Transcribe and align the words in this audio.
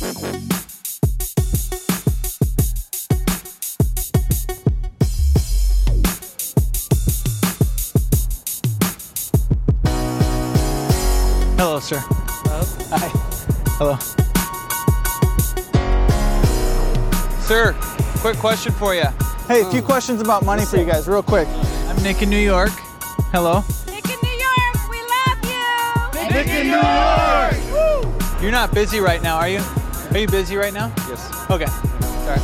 Hello, 0.00 0.16
sir. 11.80 11.98
Hello. 12.00 12.64
Hi. 12.88 13.08
Hello. 13.76 13.98
Sir, 17.42 17.74
quick 18.20 18.38
question 18.38 18.72
for 18.72 18.94
you. 18.94 19.02
Hey, 19.48 19.60
a 19.60 19.70
few 19.70 19.80
oh. 19.80 19.82
questions 19.82 20.22
about 20.22 20.46
money 20.46 20.64
for 20.64 20.78
you 20.78 20.86
guys, 20.86 21.06
real 21.08 21.22
quick. 21.22 21.46
I'm 21.88 22.02
Nick 22.02 22.22
in 22.22 22.30
New 22.30 22.38
York. 22.38 22.70
Hello. 23.32 23.62
Nick 23.86 24.08
in 24.08 24.18
New 24.22 24.30
York, 24.30 24.88
we 24.88 25.02
love 25.02 25.44
you. 25.44 26.34
Nick 26.34 26.46
in 26.46 26.68
New 26.68 26.72
York! 26.72 28.40
You're 28.40 28.50
not 28.50 28.72
busy 28.72 29.00
right 29.00 29.22
now, 29.22 29.36
are 29.36 29.48
you? 29.50 29.60
Are 30.10 30.18
you 30.18 30.26
busy 30.26 30.56
right 30.56 30.72
now? 30.72 30.92
Yes. 31.08 31.30
Okay. 31.50 31.66
Sorry. 32.26 32.40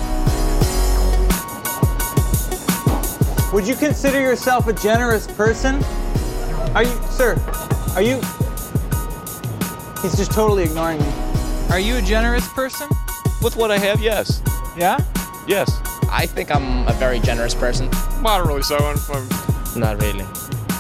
Would 3.53 3.67
you 3.67 3.75
consider 3.75 4.21
yourself 4.21 4.69
a 4.69 4.73
generous 4.73 5.27
person? 5.27 5.83
Are 6.75 6.83
you, 6.85 7.01
sir? 7.11 7.37
Are 7.95 8.03
you? 8.03 8.17
He's 10.03 10.17
just 10.17 10.31
totally 10.33 10.65
ignoring 10.65 11.01
me. 11.01 11.13
Are 11.71 11.81
you 11.81 11.97
a 11.97 12.03
generous 12.03 12.47
person? 12.53 12.89
With 13.43 13.57
what 13.57 13.71
I 13.71 13.79
have, 13.79 14.01
yes. 14.01 14.43
Yeah? 14.77 14.99
Yes. 15.49 15.71
I 16.11 16.27
think 16.27 16.55
I'm 16.55 16.87
a 16.87 16.93
very 16.93 17.19
generous 17.19 17.55
person. 17.55 17.91
Moderately 18.21 18.63
so. 18.63 18.77
I'm, 18.77 18.99
I'm- 19.13 19.29
Not 19.81 20.01
really. 20.03 20.25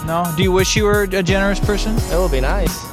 No. 0.07 0.33
Do 0.37 0.43
you 0.45 0.53
wish 0.53 0.77
you 0.77 0.85
were 0.85 1.03
a 1.03 1.23
generous 1.23 1.59
person? 1.59 1.97
It 1.97 2.19
would 2.19 2.31
be 2.31 2.41
nice. 2.41 2.86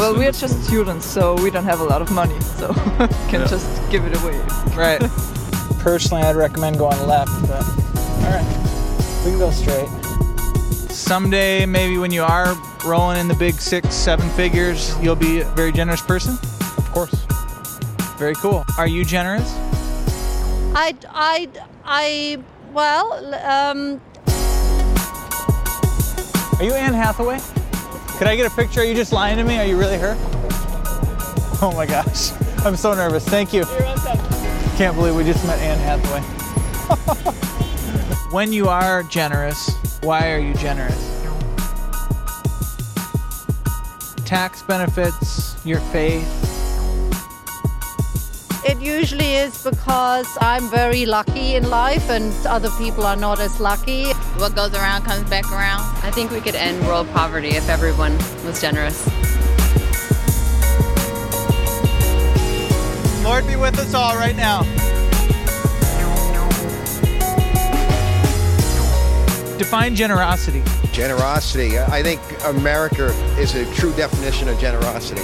Well, 0.00 0.16
we 0.16 0.26
are 0.26 0.32
just 0.32 0.64
students, 0.64 1.04
so 1.04 1.34
we 1.42 1.50
don't 1.50 1.64
have 1.64 1.80
a 1.80 1.84
lot 1.84 2.00
of 2.00 2.10
money, 2.10 2.40
so 2.40 2.72
can 3.28 3.46
just 3.46 3.68
give 3.90 4.02
it 4.06 4.16
away. 4.22 4.38
Right. 4.74 4.98
Personally, 5.80 6.22
I'd 6.22 6.36
recommend 6.36 6.78
going 6.78 7.06
left, 7.06 7.30
but 7.42 7.62
all 7.62 8.32
right, 8.32 9.22
we 9.26 9.32
can 9.32 9.38
go 9.38 9.50
straight. 9.50 9.90
Someday, 10.90 11.66
maybe 11.66 11.98
when 11.98 12.12
you 12.12 12.22
are 12.22 12.56
rolling 12.86 13.18
in 13.18 13.28
the 13.28 13.34
big 13.34 13.56
six, 13.56 13.94
seven 13.94 14.30
figures, 14.30 14.98
you'll 15.02 15.16
be 15.16 15.42
a 15.42 15.44
very 15.50 15.70
generous 15.70 16.00
person. 16.00 16.32
of 16.78 16.90
course. 16.92 17.14
Very 18.18 18.36
cool. 18.36 18.64
Are 18.78 18.86
you 18.86 19.04
generous? 19.04 19.52
I, 20.74 20.96
I, 21.10 21.46
I, 21.84 22.42
well, 22.72 23.34
um, 23.44 24.00
Are 26.58 26.64
you 26.64 26.72
Anne 26.72 26.94
Hathaway? 26.94 27.38
Could 28.20 28.28
I 28.28 28.36
get 28.36 28.52
a 28.52 28.54
picture? 28.54 28.82
Are 28.82 28.84
you 28.84 28.94
just 28.94 29.14
lying 29.14 29.38
to 29.38 29.44
me? 29.44 29.56
Are 29.56 29.64
you 29.64 29.78
really 29.78 29.96
her? 29.96 30.14
Oh 31.62 31.72
my 31.74 31.86
gosh, 31.86 32.32
I'm 32.66 32.76
so 32.76 32.92
nervous. 32.92 33.26
Thank 33.26 33.54
you. 33.54 33.64
Can't 34.76 34.94
believe 34.94 35.14
we 35.14 35.24
just 35.24 35.42
met 35.46 35.58
Anne 35.60 35.78
Hathaway. 35.78 36.20
when 38.30 38.52
you 38.52 38.68
are 38.68 39.02
generous, 39.04 39.74
why 40.02 40.32
are 40.32 40.38
you 40.38 40.52
generous? 40.52 41.18
Tax 44.26 44.60
benefits, 44.64 45.56
your 45.64 45.80
faith. 45.80 46.49
It 48.64 48.80
usually 48.80 49.34
is 49.34 49.64
because 49.64 50.26
I'm 50.40 50.68
very 50.68 51.06
lucky 51.06 51.54
in 51.54 51.70
life 51.70 52.10
and 52.10 52.32
other 52.46 52.70
people 52.78 53.04
are 53.04 53.16
not 53.16 53.40
as 53.40 53.58
lucky. 53.60 54.10
What 54.36 54.54
goes 54.54 54.74
around 54.74 55.04
comes 55.04 55.28
back 55.30 55.50
around. 55.50 55.82
I 56.04 56.10
think 56.10 56.30
we 56.30 56.40
could 56.40 56.54
end 56.54 56.84
world 56.86 57.08
poverty 57.10 57.50
if 57.50 57.68
everyone 57.68 58.16
was 58.44 58.60
generous. 58.60 59.06
Lord 63.24 63.46
be 63.46 63.56
with 63.56 63.78
us 63.78 63.94
all 63.94 64.16
right 64.16 64.36
now. 64.36 64.62
Define 69.56 69.94
generosity. 69.94 70.62
Generosity. 70.92 71.78
I 71.78 72.02
think 72.02 72.20
America 72.44 73.06
is 73.38 73.54
a 73.54 73.72
true 73.74 73.92
definition 73.94 74.48
of 74.48 74.58
generosity. 74.58 75.22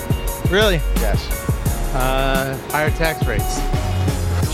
Really? 0.51 0.77
Yes. 0.97 1.46
Uh, 1.99 2.55
higher 2.69 2.91
tax 2.91 3.27
rates. 3.27 3.59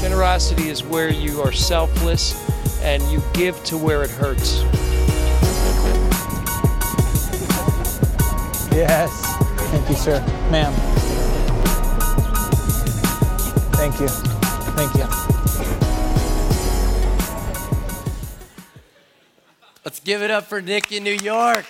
Generosity 0.00 0.69
is 0.69 0.84
where 0.84 1.10
you 1.10 1.41
are 1.41 1.50
selfless 1.50 2.36
and 2.82 3.03
you 3.10 3.20
give 3.34 3.62
to 3.64 3.76
where 3.76 4.04
it 4.04 4.10
hurts. 4.10 4.62
Yes. 8.72 9.10
Thank 9.70 9.88
you, 9.88 9.97
sir. 9.97 10.20
Ma'am. 10.52 10.72
Thank 13.75 13.98
you. 13.98 14.08
Thank 14.76 14.94
you. 14.94 15.06
Let's 19.84 19.98
give 19.98 20.22
it 20.22 20.31
up 20.31 20.44
for 20.44 20.62
Nick 20.62 20.92
in 20.92 21.02
New 21.02 21.10
York. 21.10 21.66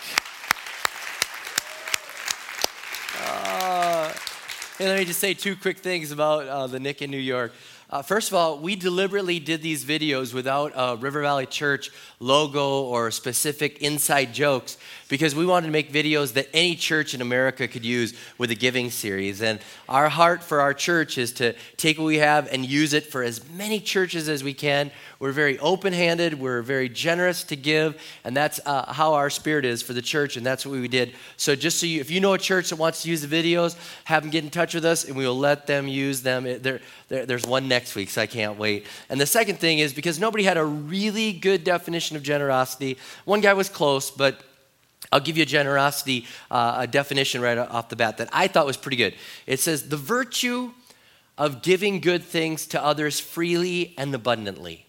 Uh, 3.24 4.12
hey, 4.82 4.88
let 4.88 4.98
me 4.98 5.04
just 5.04 5.20
say 5.20 5.32
two 5.32 5.54
quick 5.54 5.78
things 5.78 6.10
about 6.10 6.48
uh, 6.48 6.66
the 6.66 6.80
Nick 6.80 7.02
in 7.02 7.10
New 7.12 7.16
York. 7.16 7.52
Uh, 7.88 8.02
first 8.02 8.30
of 8.30 8.34
all, 8.34 8.58
we 8.58 8.74
deliberately 8.74 9.38
did 9.38 9.62
these 9.62 9.84
videos 9.84 10.34
without 10.34 10.72
a 10.74 10.96
River 10.96 11.22
Valley 11.22 11.46
Church 11.46 11.90
logo 12.18 12.82
or 12.82 13.12
specific 13.12 13.78
inside 13.78 14.34
jokes 14.34 14.78
because 15.12 15.34
we 15.34 15.44
wanted 15.44 15.66
to 15.66 15.72
make 15.72 15.92
videos 15.92 16.32
that 16.32 16.48
any 16.54 16.74
church 16.74 17.12
in 17.12 17.20
America 17.20 17.68
could 17.68 17.84
use 17.84 18.14
with 18.38 18.50
a 18.50 18.54
giving 18.54 18.90
series. 18.90 19.42
And 19.42 19.60
our 19.86 20.08
heart 20.08 20.42
for 20.42 20.62
our 20.62 20.72
church 20.72 21.18
is 21.18 21.32
to 21.32 21.52
take 21.76 21.98
what 21.98 22.06
we 22.06 22.16
have 22.16 22.50
and 22.50 22.64
use 22.64 22.94
it 22.94 23.04
for 23.04 23.22
as 23.22 23.46
many 23.50 23.78
churches 23.78 24.26
as 24.30 24.42
we 24.42 24.54
can. 24.54 24.90
We're 25.18 25.32
very 25.32 25.58
open 25.58 25.92
handed, 25.92 26.40
we're 26.40 26.62
very 26.62 26.88
generous 26.88 27.44
to 27.44 27.56
give, 27.56 28.00
and 28.24 28.34
that's 28.34 28.58
uh, 28.64 28.90
how 28.90 29.12
our 29.12 29.28
spirit 29.28 29.66
is 29.66 29.82
for 29.82 29.92
the 29.92 30.00
church, 30.00 30.38
and 30.38 30.46
that's 30.46 30.64
what 30.64 30.80
we 30.80 30.88
did. 30.88 31.12
So, 31.36 31.54
just 31.54 31.78
so 31.78 31.84
you, 31.84 32.00
if 32.00 32.10
you 32.10 32.18
know 32.18 32.32
a 32.32 32.38
church 32.38 32.70
that 32.70 32.76
wants 32.76 33.02
to 33.02 33.10
use 33.10 33.20
the 33.20 33.28
videos, 33.28 33.76
have 34.04 34.22
them 34.22 34.30
get 34.30 34.44
in 34.44 34.50
touch 34.50 34.72
with 34.72 34.86
us, 34.86 35.04
and 35.04 35.14
we 35.14 35.26
will 35.26 35.38
let 35.38 35.66
them 35.66 35.88
use 35.88 36.22
them. 36.22 36.46
It- 36.46 36.62
there- 36.62 36.80
there- 37.08 37.26
there's 37.26 37.44
one 37.44 37.68
next 37.68 37.94
week, 37.94 38.08
so 38.08 38.22
I 38.22 38.26
can't 38.26 38.58
wait. 38.58 38.86
And 39.10 39.20
the 39.20 39.26
second 39.26 39.60
thing 39.60 39.78
is 39.78 39.92
because 39.92 40.18
nobody 40.18 40.44
had 40.44 40.56
a 40.56 40.64
really 40.64 41.34
good 41.34 41.64
definition 41.64 42.16
of 42.16 42.22
generosity, 42.22 42.96
one 43.26 43.42
guy 43.42 43.52
was 43.52 43.68
close, 43.68 44.10
but 44.10 44.42
I'll 45.12 45.20
give 45.20 45.36
you 45.36 45.42
a 45.42 45.46
generosity 45.46 46.26
uh, 46.50 46.78
a 46.80 46.86
definition 46.86 47.40
right 47.40 47.58
off 47.58 47.88
the 47.88 47.96
bat 47.96 48.16
that 48.16 48.28
I 48.32 48.48
thought 48.48 48.66
was 48.66 48.76
pretty 48.76 48.96
good. 48.96 49.14
It 49.46 49.60
says, 49.60 49.88
the 49.88 49.96
virtue 49.96 50.72
of 51.38 51.62
giving 51.62 52.00
good 52.00 52.22
things 52.22 52.66
to 52.68 52.82
others 52.82 53.20
freely 53.20 53.94
and 53.96 54.14
abundantly. 54.14 54.86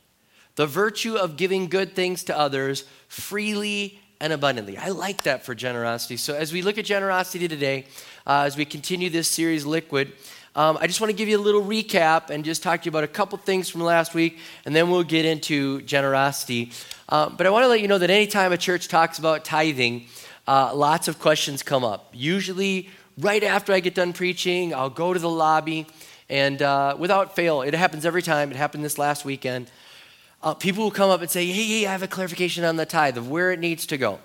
The 0.56 0.68
virtue 0.68 1.16
of 1.16 1.36
giving 1.36 1.68
good 1.68 1.96
things 1.96 2.24
to 2.26 2.38
others 2.38 2.86
freely 3.08 4.00
and 4.20 4.32
abundantly. 4.32 4.78
I 4.78 4.90
like 4.90 5.24
that 5.24 5.44
for 5.44 5.56
generosity. 5.56 6.16
So, 6.18 6.36
as 6.36 6.54
we 6.54 6.62
look 6.62 6.78
at 6.78 6.86
generosity 6.86 7.48
today, 7.48 7.86
uh, 8.26 8.44
as 8.46 8.56
we 8.56 8.66
continue 8.66 9.10
this 9.10 9.28
series, 9.28 9.66
Liquid, 9.66 10.14
um, 10.56 10.78
I 10.80 10.86
just 10.86 11.02
want 11.02 11.10
to 11.10 11.18
give 11.18 11.28
you 11.28 11.38
a 11.38 11.42
little 11.42 11.64
recap 11.64 12.30
and 12.30 12.46
just 12.46 12.62
talk 12.62 12.82
to 12.82 12.86
you 12.86 12.90
about 12.90 13.04
a 13.04 13.08
couple 13.08 13.40
things 13.40 13.70
from 13.70 13.82
last 13.82 14.14
week, 14.14 14.38
and 14.66 14.76
then 14.76 14.92
we'll 14.92 15.04
get 15.04 15.26
into 15.26 15.82
generosity. 15.82 16.72
Um, 17.10 17.36
but 17.38 17.46
I 17.46 17.50
want 17.50 17.64
to 17.64 17.68
let 17.68 17.82
you 17.82 17.88
know 17.88 17.98
that 17.98 18.10
anytime 18.10 18.52
a 18.52 18.58
church 18.58 18.88
talks 18.88 19.20
about 19.20 19.44
tithing, 19.44 20.08
uh, 20.48 20.74
lots 20.74 21.08
of 21.08 21.20
questions 21.20 21.64
come 21.64 21.84
up. 21.84 22.10
Usually, 22.14 22.90
right 23.18 23.44
after 23.44 23.74
I 23.74 23.80
get 23.80 23.96
done 23.96 24.14
preaching, 24.14 24.74
I'll 24.74 24.90
go 24.90 25.14
to 25.14 25.20
the 25.20 25.30
lobby, 25.30 25.88
and 26.30 26.62
uh, 26.62 26.96
without 26.98 27.36
fail, 27.36 27.62
it 27.62 27.74
happens 27.74 28.06
every 28.06 28.22
time. 28.22 28.52
It 28.52 28.58
happened 28.58 28.84
this 28.84 28.98
last 28.98 29.26
weekend. 29.26 29.70
Uh, 30.42 30.54
people 30.54 30.84
will 30.84 30.92
come 30.92 31.10
up 31.10 31.22
and 31.22 31.30
say, 31.30 31.46
hey, 31.46 31.64
hey, 31.64 31.88
I 31.88 31.92
have 31.92 32.04
a 32.04 32.08
clarification 32.08 32.66
on 32.66 32.76
the 32.76 32.86
tithe 32.86 33.18
of 33.18 33.30
where 33.30 33.52
it 33.52 33.60
needs 33.60 33.86
to 33.88 33.98
go. 33.98 34.20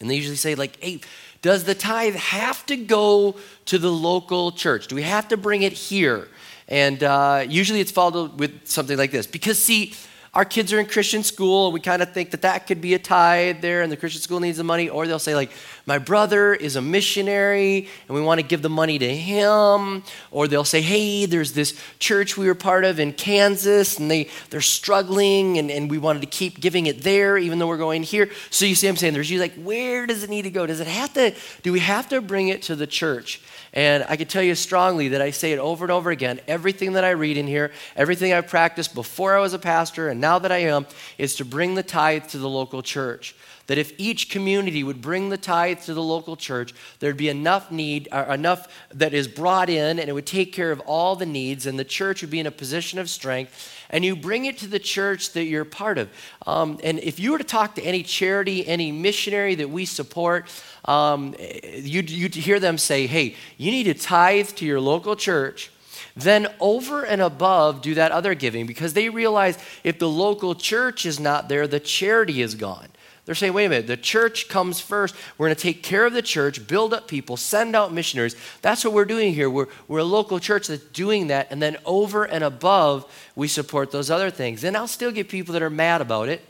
And 0.00 0.10
they 0.10 0.16
usually 0.16 0.36
say, 0.36 0.54
like, 0.54 0.82
hey, 0.82 1.00
does 1.42 1.64
the 1.64 1.74
tithe 1.74 2.16
have 2.16 2.66
to 2.66 2.76
go 2.76 3.36
to 3.66 3.78
the 3.78 3.90
local 3.90 4.52
church? 4.52 4.88
Do 4.88 4.96
we 4.96 5.02
have 5.02 5.28
to 5.28 5.36
bring 5.36 5.62
it 5.62 5.72
here? 5.72 6.28
And 6.68 7.02
uh, 7.02 7.44
usually 7.48 7.80
it's 7.80 7.92
followed 7.92 8.40
with 8.40 8.66
something 8.66 8.98
like 8.98 9.12
this. 9.12 9.26
Because, 9.26 9.58
see, 9.58 9.94
our 10.36 10.44
kids 10.44 10.70
are 10.70 10.78
in 10.78 10.84
Christian 10.84 11.22
school, 11.22 11.68
and 11.68 11.72
we 11.72 11.80
kind 11.80 12.02
of 12.02 12.12
think 12.12 12.30
that 12.32 12.42
that 12.42 12.66
could 12.66 12.82
be 12.82 12.92
a 12.92 12.98
tithe 12.98 13.62
there, 13.62 13.80
and 13.80 13.90
the 13.90 13.96
Christian 13.96 14.20
school 14.20 14.38
needs 14.38 14.58
the 14.58 14.64
money. 14.64 14.90
Or 14.90 15.06
they'll 15.06 15.18
say, 15.18 15.34
like, 15.34 15.50
my 15.86 15.98
brother 15.98 16.52
is 16.52 16.74
a 16.74 16.82
missionary, 16.82 17.88
and 18.08 18.14
we 18.14 18.20
want 18.20 18.40
to 18.40 18.46
give 18.46 18.60
the 18.60 18.68
money 18.68 18.98
to 18.98 19.16
him. 19.16 20.02
Or 20.32 20.48
they'll 20.48 20.64
say, 20.64 20.82
hey, 20.82 21.26
there's 21.26 21.52
this 21.52 21.80
church 22.00 22.36
we 22.36 22.48
were 22.48 22.56
part 22.56 22.84
of 22.84 22.98
in 22.98 23.12
Kansas, 23.12 23.98
and 23.98 24.10
they, 24.10 24.28
they're 24.50 24.60
struggling, 24.60 25.58
and, 25.58 25.70
and 25.70 25.88
we 25.88 25.98
wanted 25.98 26.22
to 26.22 26.26
keep 26.26 26.60
giving 26.60 26.86
it 26.86 27.02
there, 27.02 27.38
even 27.38 27.60
though 27.60 27.68
we're 27.68 27.76
going 27.76 28.02
here. 28.02 28.28
So 28.50 28.64
you 28.64 28.74
see, 28.74 28.88
I'm 28.88 28.96
saying, 28.96 29.14
there's 29.14 29.30
you 29.30 29.38
like, 29.38 29.54
where 29.54 30.06
does 30.06 30.24
it 30.24 30.30
need 30.30 30.42
to 30.42 30.50
go? 30.50 30.66
Does 30.66 30.80
it 30.80 30.88
have 30.88 31.14
to, 31.14 31.32
do 31.62 31.72
we 31.72 31.78
have 31.78 32.08
to 32.08 32.20
bring 32.20 32.48
it 32.48 32.62
to 32.62 32.74
the 32.74 32.88
church? 32.88 33.40
And 33.72 34.04
I 34.08 34.16
can 34.16 34.26
tell 34.26 34.42
you 34.42 34.54
strongly 34.54 35.08
that 35.08 35.20
I 35.20 35.30
say 35.30 35.52
it 35.52 35.58
over 35.58 35.84
and 35.84 35.92
over 35.92 36.10
again. 36.10 36.40
Everything 36.48 36.94
that 36.94 37.04
I 37.04 37.10
read 37.10 37.36
in 37.36 37.46
here, 37.46 37.70
everything 37.94 38.32
I've 38.32 38.48
practiced 38.48 38.94
before 38.94 39.36
I 39.36 39.40
was 39.40 39.52
a 39.52 39.58
pastor 39.58 40.08
and 40.08 40.20
now 40.20 40.38
that 40.38 40.50
I 40.50 40.62
am, 40.62 40.86
is 41.18 41.36
to 41.36 41.44
bring 41.44 41.74
the 41.74 41.82
tithe 41.82 42.26
to 42.28 42.38
the 42.38 42.48
local 42.48 42.82
church. 42.82 43.36
That 43.66 43.78
if 43.78 43.92
each 43.98 44.30
community 44.30 44.84
would 44.84 45.00
bring 45.00 45.28
the 45.28 45.36
tithe 45.36 45.80
to 45.80 45.94
the 45.94 46.02
local 46.02 46.36
church, 46.36 46.74
there'd 47.00 47.16
be 47.16 47.28
enough 47.28 47.70
need, 47.70 48.08
or 48.12 48.22
enough 48.32 48.68
that 48.90 49.12
is 49.12 49.28
brought 49.28 49.68
in, 49.68 49.98
and 49.98 50.08
it 50.08 50.12
would 50.12 50.26
take 50.26 50.52
care 50.52 50.70
of 50.70 50.80
all 50.80 51.16
the 51.16 51.26
needs, 51.26 51.66
and 51.66 51.78
the 51.78 51.84
church 51.84 52.22
would 52.22 52.30
be 52.30 52.40
in 52.40 52.46
a 52.46 52.50
position 52.50 52.98
of 52.98 53.10
strength. 53.10 53.72
And 53.90 54.04
you 54.04 54.16
bring 54.16 54.46
it 54.46 54.58
to 54.58 54.66
the 54.66 54.78
church 54.78 55.32
that 55.32 55.44
you're 55.44 55.64
part 55.64 55.98
of. 55.98 56.08
Um, 56.46 56.78
and 56.82 56.98
if 57.00 57.20
you 57.20 57.32
were 57.32 57.38
to 57.38 57.44
talk 57.44 57.74
to 57.76 57.82
any 57.82 58.02
charity, 58.02 58.66
any 58.66 58.92
missionary 58.92 59.54
that 59.56 59.70
we 59.70 59.84
support, 59.84 60.48
um, 60.84 61.34
you'd, 61.74 62.10
you'd 62.10 62.34
hear 62.34 62.60
them 62.60 62.78
say, 62.78 63.06
hey, 63.06 63.36
you 63.56 63.70
need 63.70 63.84
to 63.84 63.94
tithe 63.94 64.48
to 64.50 64.66
your 64.66 64.80
local 64.80 65.16
church 65.16 65.70
then 66.16 66.46
over 66.60 67.04
and 67.04 67.20
above 67.20 67.82
do 67.82 67.94
that 67.94 68.10
other 68.10 68.34
giving 68.34 68.66
because 68.66 68.94
they 68.94 69.10
realize 69.10 69.58
if 69.84 69.98
the 69.98 70.08
local 70.08 70.54
church 70.54 71.04
is 71.04 71.20
not 71.20 71.48
there, 71.48 71.66
the 71.68 71.78
charity 71.78 72.40
is 72.40 72.54
gone. 72.54 72.88
They're 73.26 73.34
saying, 73.34 73.52
wait 73.52 73.66
a 73.66 73.68
minute, 73.68 73.88
the 73.88 73.96
church 73.96 74.48
comes 74.48 74.80
first. 74.80 75.14
We're 75.36 75.48
going 75.48 75.56
to 75.56 75.60
take 75.60 75.82
care 75.82 76.06
of 76.06 76.12
the 76.12 76.22
church, 76.22 76.64
build 76.66 76.94
up 76.94 77.08
people, 77.08 77.36
send 77.36 77.74
out 77.74 77.92
missionaries. 77.92 78.36
That's 78.62 78.84
what 78.84 78.94
we're 78.94 79.04
doing 79.04 79.34
here. 79.34 79.50
We're, 79.50 79.66
we're 79.88 79.98
a 79.98 80.04
local 80.04 80.38
church 80.38 80.68
that's 80.68 80.84
doing 80.84 81.26
that. 81.26 81.48
And 81.50 81.60
then 81.60 81.76
over 81.84 82.22
and 82.22 82.44
above, 82.44 83.04
we 83.34 83.48
support 83.48 83.90
those 83.90 84.10
other 84.10 84.30
things. 84.30 84.62
And 84.62 84.76
I'll 84.76 84.86
still 84.86 85.10
get 85.10 85.28
people 85.28 85.52
that 85.54 85.62
are 85.62 85.70
mad 85.70 86.00
about 86.00 86.28
it. 86.28 86.40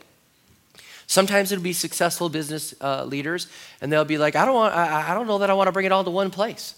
Sometimes 1.07 1.51
it'll 1.51 1.63
be 1.63 1.73
successful 1.73 2.29
business 2.29 2.75
uh, 2.79 3.05
leaders, 3.05 3.47
and 3.81 3.91
they'll 3.91 4.05
be 4.05 4.17
like, 4.17 4.35
I 4.35 4.45
don't, 4.45 4.53
want, 4.53 4.75
I, 4.75 5.11
I 5.11 5.13
don't 5.15 5.25
know 5.25 5.39
that 5.39 5.49
I 5.49 5.53
want 5.53 5.69
to 5.69 5.71
bring 5.71 5.85
it 5.85 5.91
all 5.91 6.03
to 6.03 6.11
one 6.11 6.29
place. 6.29 6.75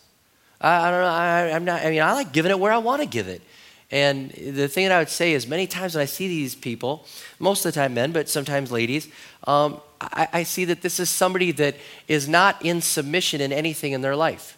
I, 0.61 0.87
I 0.87 0.91
don't 0.91 1.01
know. 1.01 1.07
I, 1.07 1.55
I'm 1.55 1.65
not, 1.65 1.81
I 1.81 1.89
mean, 1.89 2.01
I 2.01 2.13
like 2.13 2.31
giving 2.31 2.51
it 2.51 2.59
where 2.59 2.71
I 2.71 2.77
want 2.77 3.01
to 3.01 3.07
give 3.07 3.27
it. 3.27 3.41
And 3.91 4.29
the 4.31 4.67
thing 4.67 4.87
that 4.87 4.95
I 4.95 4.99
would 4.99 5.09
say 5.09 5.33
is, 5.33 5.47
many 5.47 5.65
times 5.65 5.95
when 5.95 6.03
I 6.03 6.05
see 6.05 6.27
these 6.27 6.53
people, 6.53 7.05
most 7.39 7.65
of 7.65 7.73
the 7.73 7.79
time 7.79 7.95
men, 7.95 8.11
but 8.11 8.29
sometimes 8.29 8.71
ladies, 8.71 9.07
um, 9.45 9.81
I, 9.99 10.27
I 10.31 10.43
see 10.43 10.65
that 10.65 10.81
this 10.81 10.99
is 10.99 11.09
somebody 11.09 11.51
that 11.53 11.75
is 12.07 12.29
not 12.29 12.63
in 12.63 12.81
submission 12.81 13.41
in 13.41 13.51
anything 13.51 13.93
in 13.93 14.01
their 14.01 14.15
life. 14.15 14.57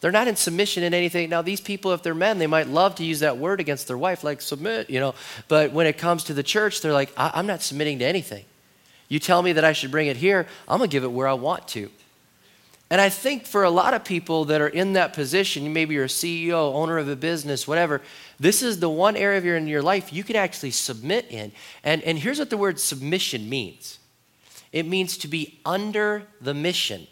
They're 0.00 0.12
not 0.12 0.28
in 0.28 0.36
submission 0.36 0.82
in 0.82 0.94
anything. 0.94 1.28
Now, 1.30 1.42
these 1.42 1.60
people, 1.60 1.92
if 1.92 2.02
they're 2.02 2.14
men, 2.14 2.38
they 2.38 2.46
might 2.46 2.68
love 2.68 2.96
to 2.96 3.04
use 3.04 3.20
that 3.20 3.38
word 3.38 3.60
against 3.60 3.88
their 3.88 3.98
wife, 3.98 4.22
like 4.22 4.40
submit, 4.40 4.90
you 4.90 5.00
know. 5.00 5.14
But 5.48 5.72
when 5.72 5.86
it 5.86 5.98
comes 5.98 6.24
to 6.24 6.34
the 6.34 6.42
church, 6.42 6.80
they're 6.80 6.92
like, 6.92 7.12
I- 7.16 7.38
am 7.38 7.46
not 7.46 7.62
submitting 7.62 7.98
to 8.00 8.04
anything. 8.04 8.44
You 9.08 9.18
tell 9.18 9.42
me 9.42 9.52
that 9.54 9.64
I 9.64 9.72
should 9.72 9.90
bring 9.90 10.06
it 10.06 10.16
here, 10.16 10.46
I'm 10.68 10.78
going 10.78 10.90
to 10.90 10.92
give 10.92 11.04
it 11.04 11.10
where 11.10 11.26
I 11.26 11.32
want 11.34 11.66
to. 11.68 11.90
And 12.90 13.00
I 13.00 13.10
think 13.10 13.44
for 13.44 13.64
a 13.64 13.70
lot 13.70 13.92
of 13.92 14.04
people 14.04 14.46
that 14.46 14.62
are 14.62 14.68
in 14.68 14.94
that 14.94 15.12
position, 15.12 15.72
maybe 15.72 15.94
you're 15.94 16.04
a 16.04 16.08
CEO, 16.08 16.72
owner 16.74 16.96
of 16.96 17.08
a 17.08 17.16
business, 17.16 17.68
whatever, 17.68 18.00
this 18.40 18.62
is 18.62 18.80
the 18.80 18.88
one 18.88 19.14
area 19.14 19.36
of 19.36 19.44
your, 19.44 19.56
in 19.56 19.66
your 19.66 19.82
life 19.82 20.12
you 20.12 20.24
can 20.24 20.36
actually 20.36 20.70
submit 20.70 21.26
in. 21.30 21.52
And, 21.84 22.02
and 22.02 22.18
here's 22.18 22.38
what 22.38 22.48
the 22.48 22.56
word 22.56 22.80
submission 22.80 23.48
means 23.48 23.98
it 24.70 24.86
means 24.86 25.16
to 25.18 25.28
be 25.28 25.60
under 25.64 26.24
the 26.40 26.54
mission. 26.54 27.06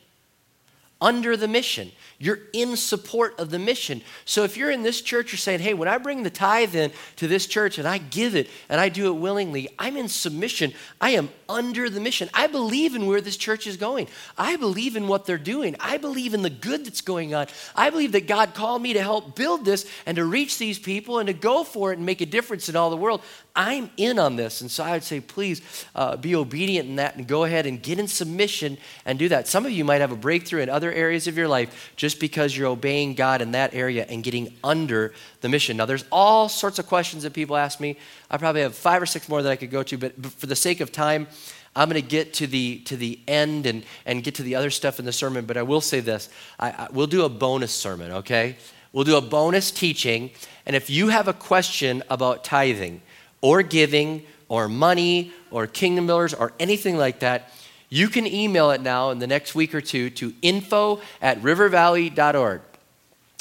Under 1.00 1.36
the 1.36 1.48
mission. 1.48 1.92
You're 2.18 2.38
in 2.54 2.76
support 2.76 3.38
of 3.38 3.50
the 3.50 3.58
mission. 3.58 4.00
So 4.24 4.44
if 4.44 4.56
you're 4.56 4.70
in 4.70 4.82
this 4.82 5.02
church, 5.02 5.32
you're 5.32 5.38
saying, 5.38 5.60
hey, 5.60 5.74
when 5.74 5.86
I 5.86 5.98
bring 5.98 6.22
the 6.22 6.30
tithe 6.30 6.74
in 6.74 6.90
to 7.16 7.28
this 7.28 7.46
church 7.46 7.76
and 7.76 7.86
I 7.86 7.98
give 7.98 8.34
it 8.34 8.48
and 8.70 8.80
I 8.80 8.88
do 8.88 9.08
it 9.08 9.18
willingly, 9.18 9.68
I'm 9.78 9.98
in 9.98 10.08
submission. 10.08 10.72
I 10.98 11.10
am 11.10 11.28
under 11.46 11.90
the 11.90 12.00
mission. 12.00 12.30
I 12.32 12.46
believe 12.46 12.94
in 12.94 13.06
where 13.06 13.20
this 13.20 13.36
church 13.36 13.66
is 13.66 13.76
going. 13.76 14.08
I 14.38 14.56
believe 14.56 14.96
in 14.96 15.08
what 15.08 15.26
they're 15.26 15.36
doing. 15.36 15.76
I 15.78 15.98
believe 15.98 16.32
in 16.32 16.40
the 16.40 16.48
good 16.48 16.86
that's 16.86 17.02
going 17.02 17.34
on. 17.34 17.48
I 17.74 17.90
believe 17.90 18.12
that 18.12 18.26
God 18.26 18.54
called 18.54 18.80
me 18.80 18.94
to 18.94 19.02
help 19.02 19.36
build 19.36 19.66
this 19.66 19.86
and 20.06 20.16
to 20.16 20.24
reach 20.24 20.56
these 20.56 20.78
people 20.78 21.18
and 21.18 21.26
to 21.26 21.34
go 21.34 21.64
for 21.64 21.92
it 21.92 21.98
and 21.98 22.06
make 22.06 22.22
a 22.22 22.26
difference 22.26 22.70
in 22.70 22.76
all 22.76 22.88
the 22.88 22.96
world. 22.96 23.20
I'm 23.54 23.90
in 23.96 24.18
on 24.18 24.36
this. 24.36 24.62
And 24.62 24.70
so 24.70 24.84
I 24.84 24.92
would 24.92 25.04
say, 25.04 25.20
please 25.20 25.60
uh, 25.94 26.16
be 26.16 26.34
obedient 26.34 26.88
in 26.88 26.96
that 26.96 27.16
and 27.16 27.26
go 27.26 27.44
ahead 27.44 27.66
and 27.66 27.82
get 27.82 27.98
in 27.98 28.08
submission 28.08 28.78
and 29.04 29.18
do 29.18 29.28
that. 29.28 29.48
Some 29.48 29.66
of 29.66 29.72
you 29.72 29.84
might 29.84 30.00
have 30.00 30.12
a 30.12 30.16
breakthrough 30.16 30.62
in 30.62 30.68
other 30.68 30.92
areas 30.92 31.26
of 31.26 31.36
your 31.36 31.48
life 31.48 31.92
just 31.96 32.05
because 32.14 32.56
you're 32.56 32.68
obeying 32.68 33.14
God 33.14 33.42
in 33.42 33.52
that 33.52 33.74
area 33.74 34.06
and 34.08 34.22
getting 34.22 34.54
under 34.62 35.12
the 35.40 35.48
mission. 35.48 35.76
Now, 35.76 35.86
there's 35.86 36.04
all 36.12 36.48
sorts 36.48 36.78
of 36.78 36.86
questions 36.86 37.22
that 37.22 37.32
people 37.32 37.56
ask 37.56 37.80
me. 37.80 37.98
I 38.30 38.36
probably 38.36 38.62
have 38.62 38.74
five 38.74 39.02
or 39.02 39.06
six 39.06 39.28
more 39.28 39.42
that 39.42 39.50
I 39.50 39.56
could 39.56 39.70
go 39.70 39.82
to, 39.82 39.98
but 39.98 40.26
for 40.32 40.46
the 40.46 40.56
sake 40.56 40.80
of 40.80 40.92
time, 40.92 41.26
I'm 41.74 41.90
going 41.90 42.00
to 42.00 42.08
get 42.08 42.32
to 42.34 42.46
the 42.46 42.78
to 42.86 42.96
the 42.96 43.18
end 43.28 43.66
and 43.66 43.84
and 44.06 44.24
get 44.24 44.36
to 44.36 44.42
the 44.42 44.54
other 44.54 44.70
stuff 44.70 44.98
in 44.98 45.04
the 45.04 45.12
sermon. 45.12 45.44
But 45.44 45.58
I 45.58 45.62
will 45.62 45.82
say 45.82 46.00
this: 46.00 46.30
I, 46.58 46.70
I, 46.70 46.88
we'll 46.90 47.06
do 47.06 47.24
a 47.24 47.28
bonus 47.28 47.72
sermon. 47.72 48.12
Okay, 48.12 48.56
we'll 48.92 49.04
do 49.04 49.16
a 49.16 49.20
bonus 49.20 49.70
teaching. 49.70 50.30
And 50.64 50.74
if 50.74 50.88
you 50.88 51.08
have 51.08 51.28
a 51.28 51.34
question 51.34 52.02
about 52.08 52.44
tithing, 52.44 53.02
or 53.40 53.62
giving 53.62 54.22
or 54.48 54.68
money 54.68 55.32
or 55.50 55.66
kingdom 55.66 56.06
builders 56.06 56.32
or 56.34 56.52
anything 56.58 56.96
like 56.96 57.20
that, 57.20 57.52
you 57.88 58.08
can 58.08 58.26
email 58.26 58.70
it 58.70 58.80
now 58.80 59.10
in 59.10 59.18
the 59.18 59.26
next 59.26 59.54
week 59.54 59.74
or 59.74 59.80
two 59.80 60.10
to 60.10 60.34
info 60.42 61.00
at 61.20 61.40
rivervalley.org. 61.42 62.60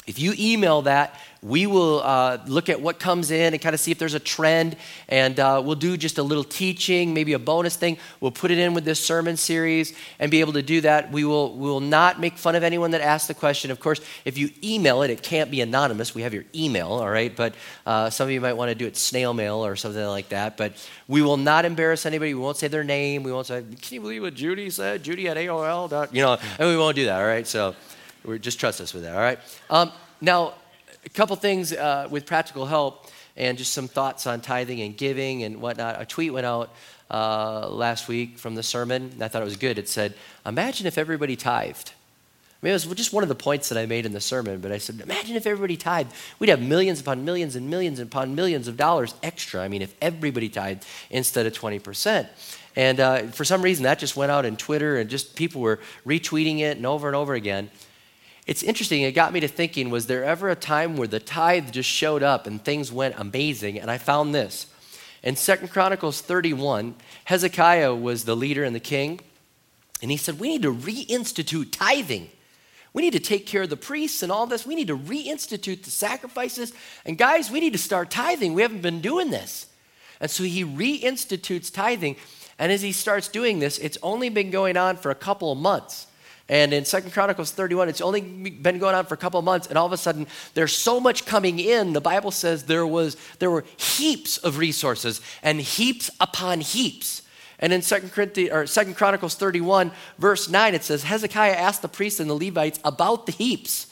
If 0.06 0.20
you 0.20 0.34
email 0.38 0.82
that, 0.82 1.18
we 1.42 1.66
will 1.66 2.00
uh, 2.00 2.38
look 2.46 2.68
at 2.68 2.80
what 2.80 2.98
comes 2.98 3.30
in 3.30 3.52
and 3.52 3.62
kind 3.62 3.74
of 3.74 3.80
see 3.80 3.90
if 3.90 3.98
there's 3.98 4.14
a 4.14 4.20
trend. 4.20 4.76
And 5.08 5.38
uh, 5.38 5.62
we'll 5.64 5.76
do 5.76 5.96
just 5.96 6.18
a 6.18 6.22
little 6.22 6.44
teaching, 6.44 7.14
maybe 7.14 7.34
a 7.34 7.38
bonus 7.38 7.76
thing. 7.76 7.98
We'll 8.20 8.30
put 8.30 8.50
it 8.50 8.58
in 8.58 8.74
with 8.74 8.84
this 8.84 8.98
sermon 8.98 9.36
series 9.36 9.96
and 10.18 10.30
be 10.30 10.40
able 10.40 10.54
to 10.54 10.62
do 10.62 10.80
that. 10.80 11.12
We 11.12 11.24
will, 11.24 11.56
we 11.56 11.68
will 11.68 11.80
not 11.80 12.18
make 12.18 12.38
fun 12.38 12.56
of 12.56 12.62
anyone 12.62 12.92
that 12.92 13.00
asks 13.00 13.28
the 13.28 13.34
question. 13.34 13.70
Of 13.70 13.80
course, 13.80 14.00
if 14.24 14.38
you 14.38 14.50
email 14.62 15.02
it, 15.02 15.10
it 15.10 15.22
can't 15.22 15.50
be 15.50 15.60
anonymous. 15.60 16.14
We 16.14 16.22
have 16.22 16.34
your 16.34 16.44
email, 16.54 16.88
all 16.88 17.10
right? 17.10 17.34
But 17.34 17.54
uh, 17.84 18.10
some 18.10 18.28
of 18.28 18.32
you 18.32 18.40
might 18.40 18.54
want 18.54 18.70
to 18.70 18.74
do 18.74 18.86
it 18.86 18.96
snail 18.96 19.34
mail 19.34 19.64
or 19.64 19.76
something 19.76 20.04
like 20.04 20.30
that. 20.30 20.56
But 20.56 20.72
we 21.06 21.22
will 21.22 21.36
not 21.36 21.64
embarrass 21.64 22.06
anybody. 22.06 22.34
We 22.34 22.40
won't 22.40 22.56
say 22.56 22.68
their 22.68 22.84
name. 22.84 23.22
We 23.22 23.32
won't 23.32 23.46
say, 23.46 23.62
can 23.62 23.94
you 23.94 24.00
believe 24.00 24.22
what 24.22 24.34
Judy 24.34 24.70
said? 24.70 25.02
Judy 25.02 25.28
at 25.28 25.36
AOL. 25.36 26.12
You 26.12 26.22
know, 26.22 26.38
and 26.58 26.68
we 26.68 26.76
won't 26.76 26.96
do 26.96 27.04
that, 27.04 27.20
all 27.20 27.26
right? 27.26 27.46
So 27.46 27.76
just 28.40 28.60
trust 28.60 28.80
us 28.80 28.92
with 28.92 29.04
that, 29.04 29.14
all 29.14 29.20
right? 29.20 29.38
Um, 29.70 29.92
now, 30.20 30.54
a 31.04 31.08
couple 31.10 31.36
things 31.36 31.72
uh, 31.72 32.08
with 32.10 32.26
practical 32.26 32.66
help 32.66 33.06
and 33.36 33.58
just 33.58 33.72
some 33.72 33.88
thoughts 33.88 34.26
on 34.26 34.40
tithing 34.40 34.80
and 34.80 34.96
giving 34.96 35.42
and 35.42 35.60
whatnot. 35.60 36.00
A 36.00 36.06
tweet 36.06 36.32
went 36.32 36.46
out 36.46 36.74
uh, 37.10 37.68
last 37.68 38.08
week 38.08 38.38
from 38.38 38.54
the 38.54 38.62
sermon, 38.62 39.10
and 39.12 39.22
I 39.22 39.28
thought 39.28 39.42
it 39.42 39.46
was 39.46 39.56
good. 39.56 39.78
It 39.78 39.88
said, 39.88 40.14
Imagine 40.44 40.86
if 40.86 40.98
everybody 40.98 41.36
tithed. 41.36 41.92
I 42.62 42.66
mean, 42.66 42.70
it 42.70 42.86
was 42.86 42.86
just 42.96 43.12
one 43.12 43.22
of 43.22 43.28
the 43.28 43.34
points 43.34 43.68
that 43.68 43.78
I 43.78 43.84
made 43.84 44.06
in 44.06 44.12
the 44.12 44.20
sermon, 44.20 44.60
but 44.60 44.72
I 44.72 44.78
said, 44.78 45.00
Imagine 45.00 45.36
if 45.36 45.46
everybody 45.46 45.76
tithed. 45.76 46.12
We'd 46.38 46.48
have 46.48 46.62
millions 46.62 47.00
upon 47.00 47.24
millions 47.24 47.54
and 47.54 47.68
millions 47.68 48.00
upon 48.00 48.34
millions 48.34 48.66
of 48.66 48.76
dollars 48.76 49.14
extra. 49.22 49.62
I 49.62 49.68
mean, 49.68 49.82
if 49.82 49.94
everybody 50.00 50.48
tithed 50.48 50.84
instead 51.10 51.46
of 51.46 51.52
20%. 51.52 52.26
And 52.74 53.00
uh, 53.00 53.22
for 53.28 53.44
some 53.44 53.62
reason, 53.62 53.84
that 53.84 53.98
just 53.98 54.16
went 54.16 54.32
out 54.32 54.44
in 54.44 54.56
Twitter, 54.56 54.96
and 54.96 55.08
just 55.08 55.36
people 55.36 55.60
were 55.60 55.78
retweeting 56.06 56.60
it 56.60 56.76
and 56.76 56.86
over 56.86 57.06
and 57.06 57.16
over 57.16 57.34
again 57.34 57.70
it's 58.46 58.62
interesting. 58.62 59.02
It 59.02 59.12
got 59.12 59.32
me 59.32 59.40
to 59.40 59.48
thinking 59.48 59.90
was 59.90 60.06
there 60.06 60.24
ever 60.24 60.48
a 60.48 60.56
time 60.56 60.96
where 60.96 61.08
the 61.08 61.20
tithe 61.20 61.72
just 61.72 61.88
showed 61.88 62.22
up 62.22 62.46
and 62.46 62.64
things 62.64 62.92
went 62.92 63.16
amazing? 63.18 63.80
And 63.80 63.90
I 63.90 63.98
found 63.98 64.34
this. 64.34 64.66
In 65.22 65.34
Second 65.34 65.68
Chronicles 65.68 66.20
31, 66.20 66.94
Hezekiah 67.24 67.94
was 67.94 68.24
the 68.24 68.36
leader 68.36 68.62
and 68.62 68.74
the 68.74 68.80
king. 68.80 69.20
And 70.00 70.10
he 70.10 70.16
said, 70.16 70.38
We 70.38 70.48
need 70.48 70.62
to 70.62 70.72
reinstitute 70.72 71.72
tithing. 71.72 72.30
We 72.92 73.02
need 73.02 73.12
to 73.12 73.20
take 73.20 73.46
care 73.46 73.62
of 73.62 73.70
the 73.70 73.76
priests 73.76 74.22
and 74.22 74.32
all 74.32 74.46
this. 74.46 74.64
We 74.64 74.74
need 74.74 74.86
to 74.86 74.96
reinstitute 74.96 75.82
the 75.82 75.90
sacrifices. 75.90 76.72
And 77.04 77.18
guys, 77.18 77.50
we 77.50 77.60
need 77.60 77.72
to 77.72 77.78
start 77.78 78.10
tithing. 78.10 78.54
We 78.54 78.62
haven't 78.62 78.80
been 78.80 79.00
doing 79.00 79.30
this. 79.30 79.66
And 80.20 80.30
so 80.30 80.44
he 80.44 80.64
reinstitutes 80.64 81.72
tithing. 81.72 82.16
And 82.58 82.72
as 82.72 82.80
he 82.80 82.92
starts 82.92 83.28
doing 83.28 83.58
this, 83.58 83.78
it's 83.78 83.98
only 84.02 84.30
been 84.30 84.50
going 84.50 84.76
on 84.76 84.96
for 84.96 85.10
a 85.10 85.14
couple 85.14 85.52
of 85.52 85.58
months. 85.58 86.06
And 86.48 86.72
in 86.72 86.84
Second 86.84 87.10
Chronicles 87.10 87.50
31, 87.50 87.88
it's 87.88 88.00
only 88.00 88.20
been 88.20 88.78
going 88.78 88.94
on 88.94 89.04
for 89.06 89.14
a 89.14 89.16
couple 89.16 89.42
months, 89.42 89.66
and 89.66 89.76
all 89.76 89.86
of 89.86 89.92
a 89.92 89.96
sudden 89.96 90.28
there's 90.54 90.76
so 90.76 91.00
much 91.00 91.26
coming 91.26 91.58
in. 91.58 91.92
The 91.92 92.00
Bible 92.00 92.30
says 92.30 92.64
there 92.64 92.86
was 92.86 93.16
there 93.40 93.50
were 93.50 93.64
heaps 93.76 94.38
of 94.38 94.58
resources 94.58 95.20
and 95.42 95.60
heaps 95.60 96.10
upon 96.20 96.60
heaps. 96.60 97.22
And 97.58 97.72
in 97.72 97.82
Second 97.82 98.12
or 98.52 98.66
Second 98.66 98.94
Chronicles 98.94 99.34
31, 99.34 99.90
verse 100.18 100.48
9, 100.48 100.74
it 100.74 100.84
says 100.84 101.02
Hezekiah 101.02 101.52
asked 101.52 101.82
the 101.82 101.88
priests 101.88 102.20
and 102.20 102.30
the 102.30 102.34
Levites 102.34 102.78
about 102.84 103.26
the 103.26 103.32
heaps. 103.32 103.88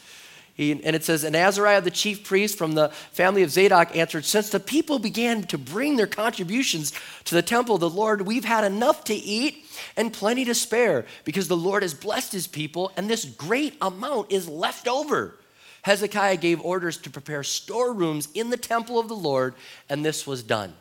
He, 0.55 0.71
and 0.71 0.95
it 0.95 1.03
says, 1.03 1.25
And 1.25 1.35
Azariah, 1.35 1.81
the 1.81 1.91
chief 1.91 2.23
priest 2.23 2.57
from 2.57 2.75
the 2.75 2.89
family 3.11 3.43
of 3.43 3.51
Zadok, 3.51 3.97
answered, 3.97 4.25
Since 4.25 4.51
the 4.51 4.61
people 4.61 5.01
began 5.01 5.43
to 5.45 5.59
bring 5.59 5.97
their 5.97 6.07
contributions 6.07 6.93
to 7.25 7.35
the 7.35 7.43
temple 7.43 7.75
of 7.75 7.81
the 7.81 7.91
Lord, 7.91 8.23
we've 8.23 8.45
had 8.45 8.63
enough 8.63 9.03
to 9.05 9.15
eat 9.15 9.67
and 9.97 10.13
plenty 10.13 10.45
to 10.45 10.55
spare, 10.55 11.07
because 11.25 11.49
the 11.49 11.57
Lord 11.57 11.83
has 11.83 11.93
blessed 11.93 12.33
his 12.33 12.47
people, 12.47 12.93
and 12.97 13.11
this 13.11 13.25
great 13.25 13.77
amount 13.83 14.31
is 14.31 14.49
left 14.49 14.87
over. 14.87 15.35
Hezekiah 15.83 16.37
gave 16.37 16.61
orders 16.61 16.99
to 16.99 17.11
prepare 17.11 17.43
storerooms 17.43 18.29
in 18.33 18.51
the 18.51 18.57
temple 18.57 18.99
of 19.01 19.09
the 19.09 19.17
Lord, 19.17 19.55
and 19.89 20.05
this 20.05 20.25
was 20.25 20.45
done. 20.45 20.73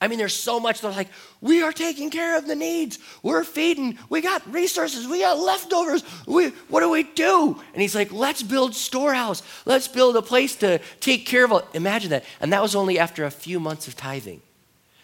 I 0.00 0.08
mean, 0.08 0.18
there's 0.18 0.34
so 0.34 0.60
much. 0.60 0.82
They're 0.82 0.90
like, 0.90 1.08
we 1.40 1.62
are 1.62 1.72
taking 1.72 2.10
care 2.10 2.36
of 2.36 2.46
the 2.46 2.54
needs. 2.54 2.98
We're 3.22 3.44
feeding. 3.44 3.98
We 4.10 4.20
got 4.20 4.46
resources. 4.52 5.08
We 5.08 5.20
got 5.20 5.38
leftovers. 5.38 6.04
We, 6.26 6.48
what 6.68 6.80
do 6.80 6.90
we 6.90 7.04
do? 7.04 7.60
And 7.72 7.80
he's 7.80 7.94
like, 7.94 8.12
let's 8.12 8.42
build 8.42 8.74
storehouse. 8.74 9.42
Let's 9.64 9.88
build 9.88 10.16
a 10.16 10.22
place 10.22 10.54
to 10.56 10.80
take 11.00 11.24
care 11.24 11.46
of 11.46 11.52
it. 11.52 11.64
Imagine 11.72 12.10
that. 12.10 12.24
And 12.40 12.52
that 12.52 12.60
was 12.60 12.74
only 12.76 12.98
after 12.98 13.24
a 13.24 13.30
few 13.30 13.58
months 13.58 13.88
of 13.88 13.96
tithing. 13.96 14.42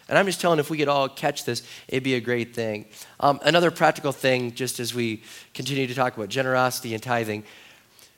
And 0.09 0.17
I'm 0.17 0.27
just 0.27 0.39
telling 0.39 0.59
if 0.59 0.69
we 0.69 0.77
could 0.77 0.89
all 0.89 1.09
catch 1.09 1.45
this, 1.45 1.63
it'd 1.87 2.03
be 2.03 2.13
a 2.13 2.21
great 2.21 2.53
thing. 2.53 2.85
Um, 3.19 3.39
another 3.43 3.71
practical 3.71 4.11
thing, 4.11 4.53
just 4.53 4.79
as 4.79 4.93
we 4.93 5.23
continue 5.55 5.87
to 5.87 5.95
talk 5.95 6.15
about 6.15 6.29
generosity 6.29 6.93
and 6.93 7.01
tithing, 7.01 7.45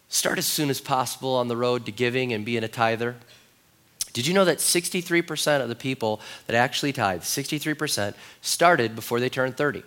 start 0.09 0.37
as 0.37 0.45
soon 0.45 0.69
as 0.69 0.81
possible 0.81 1.35
on 1.35 1.47
the 1.47 1.55
road 1.55 1.85
to 1.85 1.93
giving 1.93 2.33
and 2.33 2.43
being 2.43 2.63
a 2.63 2.67
tither. 2.67 3.15
Did 4.15 4.25
you 4.25 4.33
know 4.33 4.45
that 4.45 4.59
63% 4.59 5.61
of 5.61 5.67
the 5.67 5.75
people 5.75 6.21
that 6.47 6.55
actually 6.55 6.93
tithe, 6.93 7.23
63%, 7.23 8.13
started 8.39 8.95
before 8.95 9.19
they 9.19 9.27
turned 9.27 9.57
30? 9.57 9.83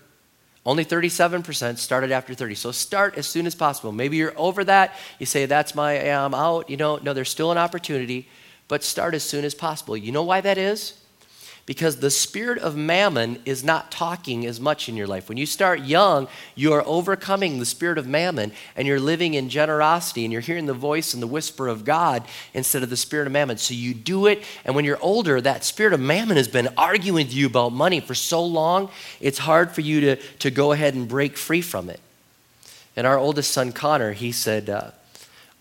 Only 0.66 0.84
37% 0.84 1.78
started 1.78 2.12
after 2.12 2.34
30. 2.34 2.54
So 2.54 2.70
start 2.70 3.16
as 3.16 3.26
soon 3.26 3.46
as 3.46 3.54
possible. 3.54 3.90
Maybe 3.90 4.18
you're 4.18 4.38
over 4.38 4.64
that. 4.64 4.94
You 5.18 5.24
say, 5.24 5.46
that's 5.46 5.74
my, 5.74 5.94
I'm 6.10 6.34
out. 6.34 6.68
You 6.68 6.76
know, 6.76 6.96
no, 6.98 7.14
there's 7.14 7.30
still 7.30 7.50
an 7.52 7.56
opportunity, 7.56 8.28
but 8.68 8.84
start 8.84 9.14
as 9.14 9.22
soon 9.22 9.46
as 9.46 9.54
possible. 9.54 9.96
You 9.96 10.12
know 10.12 10.24
why 10.24 10.42
that 10.42 10.58
is? 10.58 11.00
Because 11.68 11.98
the 11.98 12.10
spirit 12.10 12.56
of 12.56 12.74
mammon 12.76 13.38
is 13.44 13.62
not 13.62 13.90
talking 13.90 14.46
as 14.46 14.58
much 14.58 14.88
in 14.88 14.96
your 14.96 15.06
life. 15.06 15.28
When 15.28 15.36
you 15.36 15.44
start 15.44 15.80
young, 15.80 16.26
you 16.54 16.72
are 16.72 16.82
overcoming 16.86 17.58
the 17.58 17.66
spirit 17.66 17.98
of 17.98 18.06
mammon 18.06 18.52
and 18.74 18.88
you're 18.88 18.98
living 18.98 19.34
in 19.34 19.50
generosity 19.50 20.24
and 20.24 20.32
you're 20.32 20.40
hearing 20.40 20.64
the 20.64 20.72
voice 20.72 21.12
and 21.12 21.22
the 21.22 21.26
whisper 21.26 21.68
of 21.68 21.84
God 21.84 22.24
instead 22.54 22.82
of 22.82 22.88
the 22.88 22.96
spirit 22.96 23.26
of 23.26 23.34
mammon. 23.34 23.58
So 23.58 23.74
you 23.74 23.92
do 23.92 24.24
it, 24.28 24.44
and 24.64 24.74
when 24.74 24.86
you're 24.86 24.98
older, 25.02 25.42
that 25.42 25.62
spirit 25.62 25.92
of 25.92 26.00
mammon 26.00 26.38
has 26.38 26.48
been 26.48 26.70
arguing 26.78 27.26
with 27.26 27.34
you 27.34 27.48
about 27.48 27.74
money 27.74 28.00
for 28.00 28.14
so 28.14 28.42
long, 28.42 28.88
it's 29.20 29.36
hard 29.36 29.70
for 29.72 29.82
you 29.82 30.00
to, 30.00 30.16
to 30.16 30.50
go 30.50 30.72
ahead 30.72 30.94
and 30.94 31.06
break 31.06 31.36
free 31.36 31.60
from 31.60 31.90
it. 31.90 32.00
And 32.96 33.06
our 33.06 33.18
oldest 33.18 33.50
son, 33.52 33.72
Connor, 33.72 34.12
he 34.12 34.32
said, 34.32 34.70
uh, 34.70 34.92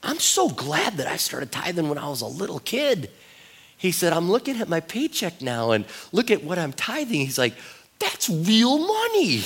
I'm 0.03 0.19
so 0.19 0.47
glad 0.47 0.93
that 0.99 1.07
I 1.07 1.17
started 1.17 1.51
tithing 1.51 1.89
when 1.89 1.97
I 1.97 2.07
was 2.07 2.21
a 2.21 2.27
little 2.27 2.59
kid. 2.59 3.11
He 3.77 3.91
said, 3.91 4.11
I'm 4.11 4.29
looking 4.29 4.57
at 4.57 4.67
my 4.67 4.79
paycheck 4.79 5.41
now 5.41 5.71
and 5.71 5.85
look 6.11 6.31
at 6.31 6.43
what 6.43 6.57
I'm 6.57 6.73
tithing. 6.73 7.19
He's 7.21 7.37
like, 7.37 7.53
that's 7.99 8.29
real 8.29 8.79
money. 8.79 9.43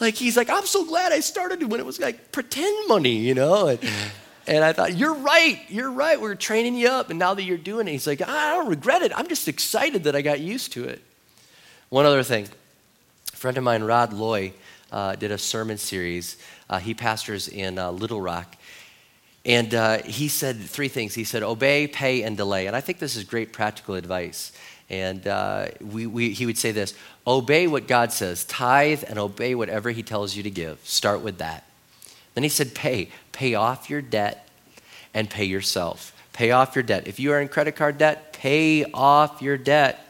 Like, 0.00 0.14
he's 0.14 0.36
like, 0.36 0.50
I'm 0.50 0.66
so 0.66 0.84
glad 0.84 1.12
I 1.12 1.20
started 1.20 1.62
it 1.62 1.68
when 1.68 1.80
it 1.80 1.86
was 1.86 2.00
like 2.00 2.32
pretend 2.32 2.88
money, 2.88 3.16
you 3.16 3.34
know? 3.34 3.68
And, 3.68 3.80
and 4.46 4.64
I 4.64 4.72
thought, 4.72 4.96
you're 4.96 5.14
right, 5.14 5.60
you're 5.68 5.90
right. 5.90 6.20
We're 6.20 6.34
training 6.34 6.74
you 6.76 6.88
up. 6.88 7.10
And 7.10 7.18
now 7.18 7.34
that 7.34 7.42
you're 7.42 7.56
doing 7.56 7.88
it, 7.88 7.92
he's 7.92 8.06
like, 8.06 8.20
I 8.22 8.54
don't 8.54 8.68
regret 8.68 9.02
it. 9.02 9.12
I'm 9.16 9.28
just 9.28 9.46
excited 9.48 10.04
that 10.04 10.16
I 10.16 10.22
got 10.22 10.40
used 10.40 10.72
to 10.72 10.84
it. 10.84 11.02
One 11.88 12.04
other 12.04 12.22
thing 12.22 12.48
a 13.32 13.36
friend 13.36 13.56
of 13.56 13.64
mine, 13.64 13.82
Rod 13.82 14.12
Loy, 14.12 14.52
uh, 14.90 15.14
did 15.14 15.30
a 15.30 15.38
sermon 15.38 15.78
series. 15.78 16.36
Uh, 16.68 16.78
he 16.78 16.94
pastors 16.94 17.48
in 17.48 17.78
uh, 17.78 17.90
Little 17.90 18.20
Rock. 18.20 18.56
And 19.48 19.74
uh, 19.74 20.02
he 20.02 20.28
said 20.28 20.60
three 20.60 20.88
things. 20.88 21.14
He 21.14 21.24
said, 21.24 21.42
obey, 21.42 21.86
pay, 21.86 22.22
and 22.22 22.36
delay. 22.36 22.66
And 22.66 22.76
I 22.76 22.82
think 22.82 22.98
this 22.98 23.16
is 23.16 23.24
great 23.24 23.50
practical 23.50 23.94
advice. 23.94 24.52
And 24.90 25.26
uh, 25.26 25.68
we, 25.80 26.06
we, 26.06 26.30
he 26.30 26.44
would 26.44 26.58
say 26.58 26.70
this 26.70 26.94
obey 27.26 27.66
what 27.66 27.88
God 27.88 28.12
says, 28.12 28.44
tithe, 28.44 29.04
and 29.08 29.18
obey 29.18 29.54
whatever 29.54 29.90
he 29.90 30.02
tells 30.02 30.36
you 30.36 30.42
to 30.42 30.50
give. 30.50 30.78
Start 30.84 31.22
with 31.22 31.38
that. 31.38 31.64
Then 32.34 32.42
he 32.42 32.50
said, 32.50 32.74
pay. 32.74 33.08
Pay 33.32 33.54
off 33.54 33.88
your 33.88 34.02
debt 34.02 34.48
and 35.14 35.30
pay 35.30 35.44
yourself. 35.44 36.14
Pay 36.34 36.50
off 36.50 36.76
your 36.76 36.82
debt. 36.82 37.08
If 37.08 37.18
you 37.18 37.32
are 37.32 37.40
in 37.40 37.48
credit 37.48 37.74
card 37.74 37.96
debt, 37.96 38.34
pay 38.34 38.84
off 38.92 39.40
your 39.40 39.56
debt. 39.56 40.04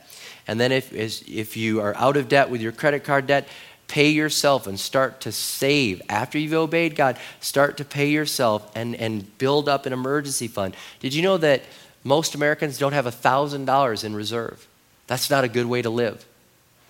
And 0.48 0.58
then 0.58 0.72
if, 0.72 0.92
if 0.92 1.56
you 1.56 1.80
are 1.80 1.94
out 1.96 2.16
of 2.16 2.28
debt 2.28 2.50
with 2.50 2.60
your 2.60 2.72
credit 2.72 3.04
card 3.04 3.28
debt, 3.28 3.46
pay 3.88 4.10
yourself 4.10 4.66
and 4.66 4.78
start 4.78 5.22
to 5.22 5.32
save. 5.32 6.00
After 6.08 6.38
you've 6.38 6.52
obeyed 6.52 6.94
God, 6.94 7.18
start 7.40 7.78
to 7.78 7.84
pay 7.84 8.10
yourself 8.10 8.70
and, 8.76 8.94
and 8.94 9.36
build 9.38 9.68
up 9.68 9.86
an 9.86 9.92
emergency 9.92 10.46
fund. 10.46 10.76
Did 11.00 11.14
you 11.14 11.22
know 11.22 11.38
that 11.38 11.62
most 12.04 12.34
Americans 12.34 12.78
don't 12.78 12.92
have 12.92 13.06
$1,000 13.06 14.04
in 14.04 14.14
reserve? 14.14 14.68
That's 15.06 15.30
not 15.30 15.42
a 15.42 15.48
good 15.48 15.66
way 15.66 15.82
to 15.82 15.90
live. 15.90 16.24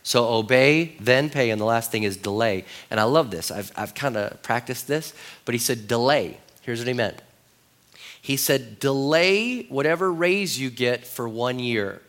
So 0.02 0.26
obey, 0.28 0.96
then 1.00 1.30
pay, 1.30 1.50
and 1.50 1.60
the 1.60 1.66
last 1.66 1.90
thing 1.90 2.02
is 2.02 2.16
delay. 2.16 2.64
And 2.90 2.98
I 2.98 3.04
love 3.04 3.30
this. 3.30 3.50
I've, 3.50 3.70
I've 3.76 3.94
kind 3.94 4.16
of 4.16 4.42
practiced 4.42 4.88
this, 4.88 5.14
but 5.44 5.54
he 5.54 5.58
said 5.58 5.86
delay. 5.86 6.38
Here's 6.62 6.80
what 6.80 6.88
he 6.88 6.94
meant. 6.94 7.20
He 8.20 8.36
said, 8.36 8.80
delay 8.80 9.62
whatever 9.64 10.12
raise 10.12 10.58
you 10.58 10.70
get 10.70 11.06
for 11.06 11.28
one 11.28 11.58
year. 11.58 12.02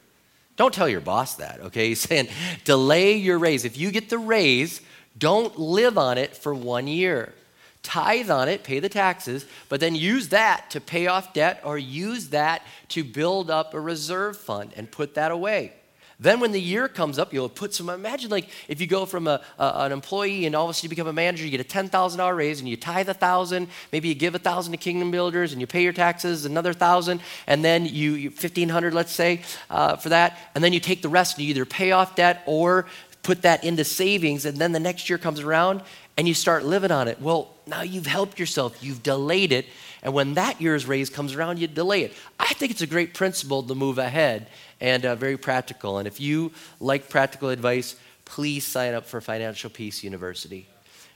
Don't 0.59 0.73
tell 0.73 0.89
your 0.89 0.99
boss 0.99 1.35
that, 1.35 1.61
okay? 1.61 1.87
He's 1.87 2.01
saying 2.01 2.27
delay 2.65 3.13
your 3.13 3.39
raise. 3.39 3.63
If 3.63 3.77
you 3.77 3.91
get 3.91 4.09
the 4.09 4.17
raise, 4.17 4.81
don't 5.17 5.57
live 5.57 5.97
on 5.97 6.17
it 6.17 6.35
for 6.35 6.53
one 6.53 6.85
year. 6.85 7.33
Tithe 7.81 8.29
on 8.29 8.49
it, 8.49 8.65
pay 8.65 8.81
the 8.81 8.89
taxes, 8.89 9.45
but 9.69 9.79
then 9.79 9.95
use 9.95 10.27
that 10.29 10.69
to 10.71 10.81
pay 10.81 11.07
off 11.07 11.31
debt 11.31 11.61
or 11.63 11.77
use 11.77 12.31
that 12.31 12.61
to 12.89 13.05
build 13.05 13.49
up 13.49 13.73
a 13.73 13.79
reserve 13.79 14.35
fund 14.35 14.73
and 14.75 14.91
put 14.91 15.15
that 15.15 15.31
away. 15.31 15.71
Then 16.21 16.41
when 16.41 16.51
the 16.51 16.59
year 16.59 16.89
comes 16.89 17.17
up, 17.17 17.33
you'll 17.33 17.47
put 17.47 17.73
some, 17.73 17.89
imagine 17.89 18.29
like 18.29 18.49
if 18.67 18.81
you 18.81 18.87
go 18.87 19.05
from 19.05 19.25
a, 19.27 19.41
a, 19.57 19.71
an 19.75 19.93
employee 19.93 20.45
and 20.45 20.53
all 20.53 20.65
of 20.65 20.71
a 20.71 20.73
sudden 20.73 20.87
you 20.87 20.89
become 20.89 21.07
a 21.07 21.13
manager, 21.13 21.45
you 21.45 21.51
get 21.51 21.61
a 21.61 21.63
$10,000 21.63 22.35
raise 22.35 22.59
and 22.59 22.67
you 22.67 22.75
tithe 22.75 23.07
a 23.07 23.13
thousand, 23.13 23.69
maybe 23.93 24.09
you 24.09 24.15
give 24.15 24.35
a 24.35 24.39
thousand 24.39 24.73
to 24.73 24.77
Kingdom 24.77 25.11
Builders 25.11 25.53
and 25.53 25.61
you 25.61 25.67
pay 25.67 25.81
your 25.81 25.93
taxes, 25.93 26.43
another 26.43 26.73
thousand, 26.73 27.21
and 27.47 27.63
then 27.63 27.85
you, 27.85 28.13
you 28.15 28.29
1500 28.29 28.93
let's 28.93 29.13
say, 29.13 29.41
uh, 29.69 29.95
for 29.95 30.09
that, 30.09 30.37
and 30.55 30.63
then 30.63 30.73
you 30.73 30.81
take 30.81 31.01
the 31.01 31.09
rest 31.09 31.37
and 31.37 31.45
you 31.45 31.51
either 31.51 31.65
pay 31.65 31.91
off 31.91 32.15
debt 32.15 32.43
or 32.45 32.85
put 33.23 33.43
that 33.43 33.63
into 33.63 33.85
savings, 33.85 34.45
and 34.45 34.57
then 34.57 34.73
the 34.73 34.79
next 34.79 35.09
year 35.09 35.17
comes 35.17 35.39
around 35.39 35.81
and 36.17 36.27
you 36.27 36.33
start 36.33 36.65
living 36.65 36.91
on 36.91 37.07
it. 37.07 37.21
Well, 37.21 37.53
now 37.65 37.81
you've 37.81 38.05
helped 38.07 38.39
yourself, 38.39 38.83
you've 38.83 39.03
delayed 39.03 39.53
it, 39.53 39.67
and 40.01 40.13
when 40.13 40.35
that 40.35 40.61
year's 40.61 40.85
raise 40.85 41.09
comes 41.09 41.35
around, 41.35 41.59
you 41.59 41.67
delay 41.67 42.03
it. 42.03 42.13
I 42.39 42.53
think 42.53 42.71
it's 42.71 42.81
a 42.81 42.87
great 42.87 43.13
principle 43.13 43.63
to 43.63 43.75
move 43.75 43.97
ahead 43.97 44.47
and 44.79 45.05
uh, 45.05 45.15
very 45.15 45.37
practical. 45.37 45.97
And 45.97 46.07
if 46.07 46.19
you 46.21 46.51
like 46.79 47.09
practical 47.09 47.49
advice, 47.49 47.95
please 48.25 48.65
sign 48.65 48.93
up 48.93 49.05
for 49.05 49.19
Financial 49.19 49.69
Peace 49.69 50.03
University. 50.03 50.67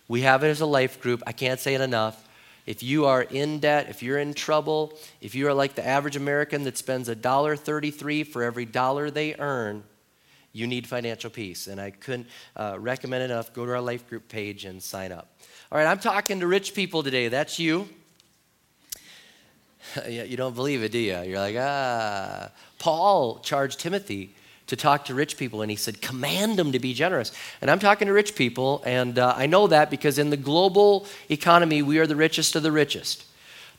We 0.08 0.22
have 0.22 0.44
it 0.44 0.50
as 0.50 0.62
a 0.62 0.66
life 0.66 1.02
group. 1.02 1.24
I 1.26 1.32
can't 1.32 1.60
say 1.60 1.76
it 1.76 1.82
enough. 1.82 2.28
If 2.66 2.82
you 2.82 3.06
are 3.06 3.22
in 3.22 3.60
debt, 3.60 3.88
if 3.90 4.02
you're 4.02 4.20
in 4.20 4.34
trouble, 4.34 4.98
if 5.22 5.36
you 5.36 5.48
are 5.48 5.54
like 5.54 5.76
the 5.76 5.86
average 5.86 6.16
American 6.16 6.64
that 6.64 6.78
spends 6.78 7.10
$1.33 7.10 8.28
for 8.28 8.44
every 8.44 8.66
dollar 8.66 9.12
they 9.12 9.36
earn, 9.36 9.84
you 10.54 10.68
need 10.68 10.88
financial 10.88 11.30
peace. 11.30 11.68
And 11.68 11.80
I 11.82 11.92
couldn't 11.92 12.28
uh, 12.56 12.78
recommend 12.80 13.24
enough. 13.24 13.54
Go 13.54 13.66
to 13.66 13.72
our 13.74 13.82
life 13.82 14.08
group 14.08 14.30
page 14.30 14.66
and 14.66 14.82
sign 14.82 15.12
up. 15.12 15.36
All 15.72 15.78
right, 15.78 15.88
I'm 15.88 16.00
talking 16.00 16.40
to 16.40 16.48
rich 16.48 16.74
people 16.74 17.04
today. 17.04 17.28
That's 17.28 17.60
you. 17.60 17.90
you 20.08 20.38
don't 20.38 20.56
believe 20.56 20.84
it, 20.84 20.92
do 20.92 21.00
you? 21.00 21.22
You're 21.22 21.40
like, 21.40 21.56
ah. 21.60 22.50
Paul 22.80 23.40
charged 23.40 23.80
Timothy 23.80 24.36
to 24.68 24.76
talk 24.76 25.06
to 25.06 25.14
rich 25.14 25.38
people, 25.38 25.62
and 25.62 25.70
he 25.70 25.78
said, 25.78 26.02
command 26.02 26.58
them 26.58 26.72
to 26.72 26.80
be 26.80 26.94
generous. 26.94 27.32
And 27.62 27.70
I'm 27.70 27.80
talking 27.80 28.08
to 28.08 28.14
rich 28.14 28.36
people, 28.36 28.82
and 28.86 29.20
uh, 29.20 29.34
I 29.36 29.46
know 29.46 29.68
that 29.68 29.90
because 29.90 30.18
in 30.18 30.30
the 30.30 30.38
global 30.38 31.06
economy, 31.30 31.82
we 31.82 32.00
are 32.00 32.08
the 32.08 32.16
richest 32.16 32.56
of 32.56 32.64
the 32.64 32.72
richest. 32.72 33.26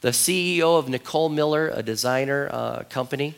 The 0.03 0.11
CEO 0.11 0.79
of 0.79 0.89
Nicole 0.89 1.31
Miller, 1.31 1.71
a 1.71 1.83
designer 1.83 2.49
uh, 2.53 2.83
company, 2.91 3.35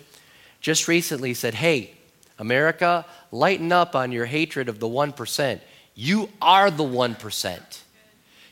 just 0.61 0.88
recently 0.88 1.35
said, 1.35 1.54
Hey, 1.54 1.92
America, 2.38 3.06
lighten 3.30 3.73
up 3.73 3.94
on 3.94 4.12
your 4.12 4.26
hatred 4.26 4.68
of 4.68 4.80
the 4.80 4.88
1%. 4.88 5.61
You 5.94 6.28
are 6.42 6.70
the 6.70 6.85
1%. 6.85 7.80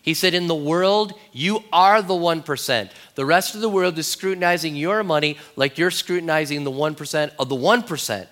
He 0.05 0.13
said, 0.13 0.35
In 0.35 0.49
the 0.49 0.55
world, 0.55 1.15
you 1.33 1.65
are 1.73 2.03
the 2.03 2.13
1%. 2.13 2.91
The 3.15 3.25
rest 3.25 3.55
of 3.55 3.63
the 3.63 3.71
world 3.71 3.99
is 3.99 4.07
scrutinizing 4.07 4.77
your 4.77 5.03
money 5.03 5.39
like 5.57 5.79
you're 5.79 5.91
scrutinizing 5.91 6.63
the 6.63 6.71
1% 6.71 7.31
of 7.39 7.49
the 7.49 7.57
1%. 7.57 8.27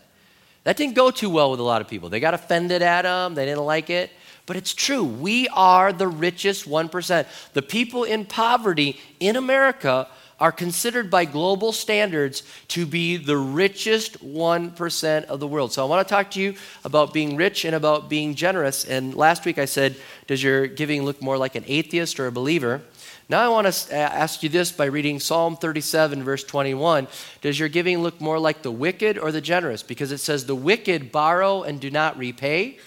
That 0.65 0.77
didn't 0.77 0.95
go 0.95 1.11
too 1.11 1.31
well 1.31 1.51
with 1.51 1.61
a 1.61 1.63
lot 1.63 1.81
of 1.81 1.89
people. 1.89 2.11
They 2.11 2.21
got 2.21 2.35
offended 2.35 2.83
at 2.83 3.07
him, 3.07 3.35
they 3.35 3.47
didn't 3.47 3.65
like 3.65 3.89
it. 3.89 4.11
But 4.45 4.57
it's 4.57 4.75
true. 4.75 5.03
We 5.03 5.49
are 5.49 5.95
the 5.95 6.09
richest 6.09 6.69
1%. 6.69 7.27
The 7.55 7.63
people 7.63 8.05
in 8.05 8.27
poverty 8.27 9.01
in 9.19 9.37
America 9.37 10.09
are 10.43 10.51
considered 10.51 11.09
by 11.09 11.25
global 11.25 11.71
standards 11.71 12.43
to 12.67 12.85
be 12.85 13.17
the 13.17 13.37
richest 13.37 14.19
1% 14.27 15.25
of 15.27 15.39
the 15.39 15.47
world. 15.47 15.73
So 15.73 15.87
I 15.87 15.89
want 15.89 16.07
to 16.07 16.13
talk 16.13 16.33
to 16.33 16.41
you 16.41 16.57
about 16.85 17.15
being 17.15 17.37
rich 17.37 17.65
and 17.65 17.77
about 17.77 18.09
being 18.09 18.35
generous. 18.35 18.85
And 18.85 19.15
last 19.15 19.45
week 19.45 19.57
I 19.57 19.67
said, 19.67 19.95
Does 20.27 20.43
your 20.43 20.67
giving 20.67 21.05
look 21.05 21.23
more 21.23 21.39
like 21.39 21.55
an 21.55 21.63
atheist 21.69 22.19
or 22.19 22.27
a 22.27 22.33
believer? 22.33 22.83
Now 23.29 23.41
I 23.41 23.49
want 23.51 23.73
to 23.73 23.95
ask 23.95 24.43
you 24.43 24.49
this 24.49 24.73
by 24.73 24.87
reading 24.87 25.21
Psalm 25.21 25.55
37, 25.55 26.25
verse 26.25 26.43
21. 26.43 27.07
Does 27.41 27.61
your 27.61 27.69
giving 27.69 28.03
look 28.03 28.21
more 28.21 28.41
like 28.41 28.63
the 28.63 28.73
wicked 28.73 29.19
or 29.19 29.31
the 29.31 29.41
generous? 29.41 29.85
Because 29.85 30.11
it 30.11 30.19
says, 30.19 30.47
The 30.47 30.57
wicked 30.57 31.13
borrow 31.13 31.63
and 31.63 31.81
do 31.81 31.89
not 31.89 32.19
repay, 32.19 32.81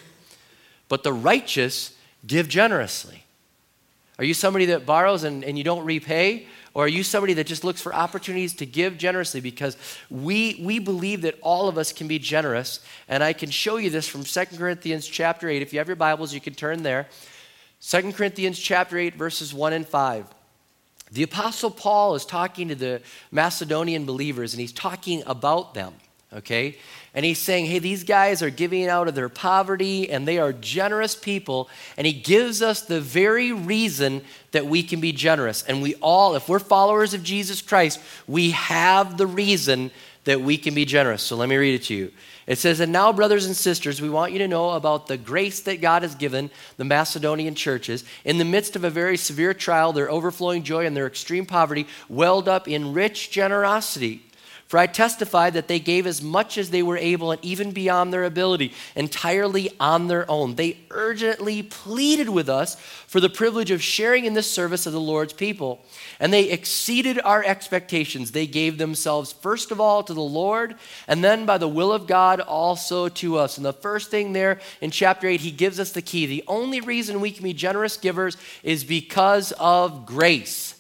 but 0.89 1.03
the 1.03 1.13
righteous 1.13 1.95
give 2.27 2.50
generously. 2.50 3.24
Are 4.19 4.25
you 4.25 4.33
somebody 4.33 4.65
that 4.65 4.85
borrows 4.85 5.24
and, 5.24 5.41
and 5.45 5.57
you 5.57 5.63
don't 5.63 5.85
repay? 5.85 6.47
Or 6.75 6.84
are 6.84 6.89
you 6.89 7.03
somebody 7.03 7.34
that 7.36 7.48
just 7.48 7.63
looks 7.63 7.82
for 7.82 7.96
opportunities 7.96 8.53
to 8.55 8.65
give 8.65 8.98
generously? 8.98 9.39
Because 9.39 9.77
we, 10.10 10.60
we 10.62 10.77
believe 10.77 11.22
that 11.22 11.39
all 11.41 11.70
of 11.70 11.77
us 11.77 11.94
can 11.94 12.10
be 12.10 12.20
generous. 12.20 12.82
And 13.08 13.24
I 13.24 13.32
can 13.32 13.50
show 13.50 13.77
you 13.77 13.89
this 13.89 14.10
from 14.10 14.25
Second 14.25 14.58
Corinthians 14.58 15.08
chapter 15.08 15.48
8. 15.48 15.62
If 15.62 15.72
you 15.72 15.79
have 15.79 15.88
your 15.88 15.96
Bibles, 15.96 16.34
you 16.34 16.41
can 16.41 16.53
turn 16.53 16.84
there. 16.84 17.08
Second 17.79 18.15
Corinthians 18.15 18.60
chapter 18.60 18.98
8, 18.98 19.15
verses 19.15 19.53
1 19.53 19.72
and 19.72 19.88
5. 19.88 20.27
The 21.12 21.24
Apostle 21.24 21.72
Paul 21.72 22.15
is 22.15 22.25
talking 22.25 22.67
to 22.67 22.75
the 22.75 23.01
Macedonian 23.32 24.05
believers, 24.05 24.53
and 24.53 24.60
he's 24.60 24.74
talking 24.74 25.24
about 25.25 25.75
them. 25.75 25.94
Okay? 26.34 26.77
And 27.13 27.24
he's 27.24 27.39
saying, 27.39 27.65
hey, 27.65 27.79
these 27.79 28.03
guys 28.03 28.41
are 28.41 28.50
giving 28.50 28.88
out 28.88 29.08
of 29.08 29.15
their 29.15 29.29
poverty 29.29 30.10
and 30.10 30.27
they 30.27 30.38
are 30.38 30.51
generous 30.51 31.15
people. 31.15 31.70
And 31.98 32.05
he 32.05 32.13
gives 32.13 32.62
us 32.62 32.82
the 32.82 33.00
very 33.00 33.51
reason 33.51 34.22
that 34.51 34.65
we 34.65 34.84
can 34.84 35.00
be 35.00 35.12
generous. 35.12 35.63
And 35.63 35.82
we 35.82 35.96
all, 35.96 36.36
if 36.36 36.50
we're 36.50 36.60
followers 36.60 37.13
of 37.13 37.24
Jesus 37.24 37.62
Christ, 37.62 38.00
we 38.27 38.51
have 38.51 39.17
the 39.17 39.27
reason 39.27 39.91
that 40.25 40.41
we 40.41 40.58
can 40.58 40.74
be 40.74 40.86
generous. 40.86 41.22
So 41.22 41.36
let 41.36 41.48
me 41.50 41.55
read 41.55 41.75
it 41.75 41.84
to 41.84 41.96
you. 41.96 42.12
It 42.48 42.58
says, 42.58 42.79
And 42.79 42.91
now, 42.91 43.13
brothers 43.13 43.46
and 43.46 43.55
sisters, 43.55 44.01
we 44.01 44.10
want 44.10 44.34
you 44.34 44.39
to 44.39 44.48
know 44.48 44.72
about 44.72 45.08
the 45.08 45.17
grace 45.17 45.62
that 45.62 45.82
God 45.82 46.01
has 46.01 46.15
given 46.15 46.51
the 46.77 46.84
Macedonian 46.84 47.55
churches. 47.55 48.03
In 48.24 48.38
the 48.38 48.46
midst 48.46 48.75
of 48.75 48.84
a 48.84 48.89
very 48.89 49.17
severe 49.17 49.53
trial, 49.53 49.94
their 49.94 50.12
overflowing 50.12 50.63
joy 50.63 50.86
and 50.86 50.98
their 50.98 51.08
extreme 51.08 51.46
poverty 51.46 51.88
welled 52.10 52.48
up 52.48 52.67
in 52.67 52.94
rich 52.94 53.32
generosity. 53.32 54.24
For 54.67 54.79
I 54.79 54.88
testify 54.88 55.51
that 55.51 55.67
they 55.67 55.79
gave 55.79 56.07
as 56.07 56.24
much 56.24 56.57
as 56.57 56.72
they 56.72 56.81
were 56.81 56.98
able 56.98 57.31
and 57.31 57.43
even 57.45 57.72
beyond 57.72 58.12
their 58.12 58.24
ability, 58.24 58.74
entirely 58.95 59.69
on 59.79 60.07
their 60.07 60.29
own. 60.29 60.55
They 60.55 60.79
urgently 60.89 61.62
pleaded 61.62 62.29
with 62.29 62.50
us 62.50 62.75
for 63.05 63.19
the 63.19 63.29
privilege 63.29 63.69
of 63.69 63.84
sharing 63.84 64.25
in 64.25 64.34
this 64.34 64.50
service 64.50 64.88
of 64.88 64.93
the 64.93 65.00
Lord's 65.00 65.34
people. 65.34 65.86
And 66.19 66.34
they 66.34 66.50
exceeded 66.50 67.22
our 67.24 67.43
expectations. 67.43 68.31
They 68.31 68.48
gave 68.48 68.79
themselves, 68.79 69.31
first 69.31 69.69
of 69.69 69.79
all, 69.79 70.01
to 70.01 70.15
the 70.15 70.22
Lord, 70.22 70.75
and 71.07 71.24
then 71.24 71.45
by 71.45 71.60
the 71.60 71.67
will 71.67 71.93
of 71.93 72.07
God, 72.07 72.39
also 72.39 73.07
to 73.07 73.38
us. 73.38 73.57
And 73.57 73.65
the 73.65 73.72
first 73.72 74.10
thing 74.10 74.34
there 74.34 74.60
in 74.81 74.89
chapter 74.89 75.27
8, 75.27 75.41
he 75.41 75.51
gives 75.51 75.79
us 75.79 75.91
the 75.91 76.01
key. 76.01 76.25
The 76.25 76.43
only 76.48 76.81
reason 76.81 77.22
we 77.22 77.31
can 77.31 77.43
be 77.43 77.53
generous 77.53 77.98
givers 77.98 78.36
is 78.63 78.84
because 78.84 79.51
of 79.60 80.07
grace. 80.07 80.74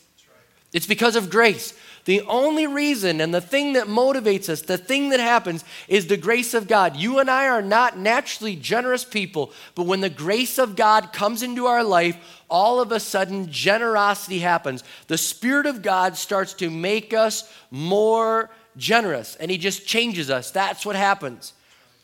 It's 0.73 0.87
because 0.87 1.15
of 1.15 1.29
grace. 1.29 1.75
The 2.05 2.21
only 2.21 2.67
reason 2.67 3.19
and 3.19 3.33
the 3.33 3.41
thing 3.41 3.73
that 3.73 3.87
motivates 3.87 4.47
us, 4.47 4.61
the 4.61 4.77
thing 4.77 5.09
that 5.09 5.19
happens, 5.19 5.65
is 5.87 6.05
the 6.05 6.17
grace 6.17 6.53
of 6.53 6.67
God. 6.67 6.95
You 6.95 7.17
and 7.17 7.29
I 7.29 7.47
are 7.47 7.63
not 7.63 7.97
naturally 7.97 8.55
generous 8.55 9.03
people, 9.03 9.51
but 9.73 9.87
when 9.87 10.01
the 10.01 10.09
grace 10.09 10.59
of 10.59 10.75
God 10.75 11.11
comes 11.11 11.41
into 11.41 11.65
our 11.65 11.83
life, 11.83 12.15
all 12.47 12.79
of 12.79 12.91
a 12.91 12.99
sudden 12.99 13.51
generosity 13.51 14.39
happens. 14.39 14.83
The 15.07 15.17
Spirit 15.17 15.65
of 15.65 15.81
God 15.81 16.15
starts 16.15 16.53
to 16.55 16.69
make 16.69 17.11
us 17.11 17.51
more 17.71 18.51
generous, 18.77 19.35
and 19.37 19.49
He 19.49 19.57
just 19.57 19.87
changes 19.87 20.29
us. 20.29 20.51
That's 20.51 20.85
what 20.85 20.95
happens. 20.95 21.53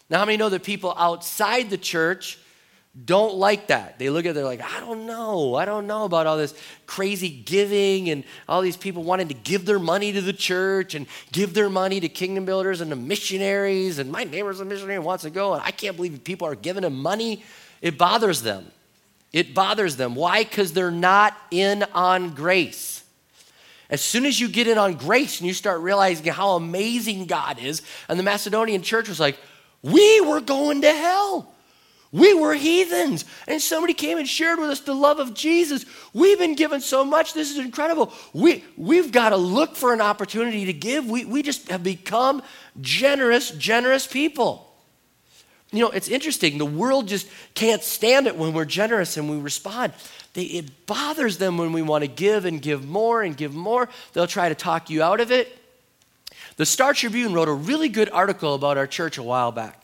Now, 0.10 0.18
how 0.20 0.26
many 0.26 0.38
know 0.38 0.50
that 0.50 0.64
people 0.64 0.96
outside 0.98 1.70
the 1.70 1.78
church 1.78 2.40
don't 3.06 3.36
like 3.36 3.68
that. 3.68 3.98
They 4.00 4.10
look 4.10 4.26
at 4.26 4.32
it, 4.32 4.34
they're 4.34 4.44
like, 4.44 4.62
I 4.62 4.82
don't 4.82 5.06
know. 5.06 5.56
I 5.56 5.64
don't 5.64 5.88
know 5.88 6.04
about 6.04 6.28
all 6.28 6.36
this 6.36 6.54
crazy 6.86 7.30
giving 7.30 8.10
and 8.10 8.26
all 8.50 8.62
these 8.62 8.76
people 8.76 9.02
wanting 9.04 9.30
to 9.30 9.34
give 9.34 9.66
their 9.66 9.80
money 9.80 10.12
to 10.12 10.20
the 10.20 10.34
church 10.34 10.94
and 10.94 11.08
give 11.32 11.54
their 11.54 11.70
money 11.70 12.02
to 12.02 12.10
kingdom 12.10 12.44
builders 12.44 12.82
and 12.82 12.90
to 12.90 12.98
missionaries. 12.98 13.98
And 13.98 14.12
my 14.12 14.26
neighbor's 14.26 14.60
a 14.60 14.66
missionary 14.66 14.96
and 14.96 15.06
wants 15.06 15.24
to 15.24 15.30
go, 15.30 15.54
and 15.54 15.64
I 15.64 15.72
can't 15.72 15.96
believe 15.96 16.22
people 16.26 16.48
are 16.48 16.56
giving 16.56 16.84
him 16.84 16.96
money. 16.96 17.44
It 17.82 17.98
bothers 17.98 18.42
them. 18.42 18.70
It 19.32 19.54
bothers 19.54 19.96
them. 19.96 20.14
Why? 20.14 20.44
Because 20.44 20.74
they're 20.74 20.92
not 20.92 21.38
in 21.50 21.86
on 21.94 22.32
grace. 22.32 23.06
As 23.90 24.02
soon 24.02 24.26
as 24.26 24.38
you 24.38 24.50
get 24.50 24.68
in 24.68 24.78
on 24.78 24.96
grace 24.96 25.40
and 25.40 25.48
you 25.48 25.54
start 25.54 25.80
realizing 25.80 26.26
how 26.26 26.52
amazing 26.52 27.26
God 27.26 27.58
is, 27.58 27.82
and 28.10 28.20
the 28.20 28.24
Macedonian 28.24 28.82
church 28.82 29.08
was 29.08 29.20
like, 29.20 29.38
we 29.82 30.20
were 30.22 30.42
going 30.42 30.82
to 30.82 30.92
hell. 30.92 31.54
We 32.14 32.34
were 32.34 32.54
heathens, 32.54 33.24
and 33.48 33.62
somebody 33.62 33.94
came 33.94 34.18
and 34.18 34.28
shared 34.28 34.60
with 34.60 34.70
us 34.70 34.82
the 34.82 34.94
love 34.94 35.20
of 35.20 35.34
Jesus. 35.34 35.86
We've 36.14 36.38
been 36.38 36.56
given 36.56 36.82
so 36.82 37.06
much. 37.06 37.34
This 37.34 37.52
is 37.52 37.58
incredible. 37.58 38.12
We, 38.34 38.66
we've 38.76 39.14
got 39.14 39.30
to 39.30 39.38
look 39.38 39.78
for 39.78 39.94
an 39.94 40.02
opportunity 40.02 40.66
to 40.66 40.74
give. 40.74 41.10
We, 41.10 41.24
we 41.24 41.42
just 41.42 41.70
have 41.70 41.84
become 41.84 42.42
generous, 42.82 43.52
generous 43.52 44.06
people. 44.06 44.68
You 45.72 45.80
know, 45.80 45.90
it's 45.90 46.10
interesting. 46.10 46.58
The 46.58 46.66
world 46.66 47.08
just 47.08 47.30
can't 47.54 47.82
stand 47.82 48.28
it 48.28 48.36
when 48.36 48.52
we're 48.52 48.66
generous 48.66 49.16
and 49.16 49.30
we 49.30 49.38
respond. 49.38 49.94
They, 50.34 50.44
it 50.44 50.86
bothers 50.86 51.38
them 51.38 51.58
when 51.58 51.72
we 51.72 51.82
want 51.82 52.04
to 52.04 52.10
give 52.10 52.44
and 52.44 52.62
give 52.62 52.86
more 52.86 53.22
and 53.22 53.38
give 53.38 53.54
more. 53.54 53.88
They'll 54.12 54.28
try 54.28 54.50
to 54.50 54.56
talk 54.56 54.90
you 54.90 55.02
out 55.02 55.22
of 55.22 55.32
it. 55.32 55.58
The 56.58 56.66
Star 56.66 56.94
Tribune 56.94 57.34
wrote 57.34 57.48
a 57.48 57.54
really 57.54 57.88
good 57.88 58.10
article 58.10 58.54
about 58.54 58.78
our 58.78 58.88
church 58.88 59.18
a 59.18 59.24
while 59.24 59.54
back. 59.54 59.82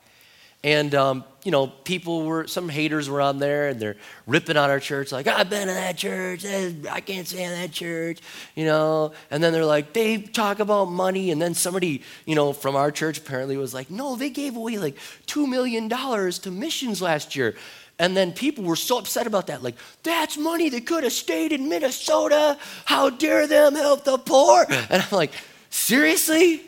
And, 0.62 0.94
um, 0.94 1.24
you 1.48 1.52
know, 1.52 1.68
people 1.68 2.26
were, 2.26 2.46
some 2.46 2.68
haters 2.68 3.10
were 3.10 3.22
on 3.22 3.40
there 3.40 3.70
and 3.70 3.80
they're 3.80 3.96
ripping 4.26 4.58
on 4.58 4.70
our 4.70 4.82
church, 4.82 5.14
like, 5.14 5.28
I've 5.28 5.50
been 5.50 5.70
in 5.70 5.76
that 5.76 5.96
church, 5.96 6.46
I 6.46 7.00
can't 7.00 7.26
stand 7.26 7.54
that 7.54 7.72
church, 7.72 8.20
you 8.54 8.66
know. 8.66 9.14
And 9.32 9.42
then 9.42 9.54
they're 9.54 9.64
like, 9.64 9.94
they 9.94 10.18
talk 10.18 10.60
about 10.60 10.92
money. 10.92 11.32
And 11.32 11.42
then 11.42 11.54
somebody, 11.54 12.04
you 12.26 12.36
know, 12.36 12.52
from 12.52 12.76
our 12.76 12.92
church 12.92 13.20
apparently 13.20 13.56
was 13.56 13.74
like, 13.74 13.90
no, 13.90 14.18
they 14.18 14.30
gave 14.30 14.58
away 14.58 14.78
like 14.78 14.98
$2 15.28 15.48
million 15.48 15.88
to 15.88 16.52
missions 16.52 17.02
last 17.02 17.34
year. 17.34 17.56
And 17.98 18.18
then 18.18 18.34
people 18.34 18.66
were 18.66 18.76
so 18.76 18.98
upset 18.98 19.26
about 19.26 19.48
that. 19.48 19.64
Like, 19.64 19.76
that's 20.04 20.38
money 20.38 20.68
that 20.68 20.86
could 20.86 21.06
have 21.06 21.14
stayed 21.14 21.54
in 21.54 21.70
Minnesota. 21.70 22.58
How 22.84 23.10
dare 23.10 23.48
them 23.48 23.74
help 23.74 24.04
the 24.04 24.18
poor? 24.18 24.66
And 24.90 25.02
I'm 25.02 25.16
like, 25.16 25.32
seriously? 25.70 26.64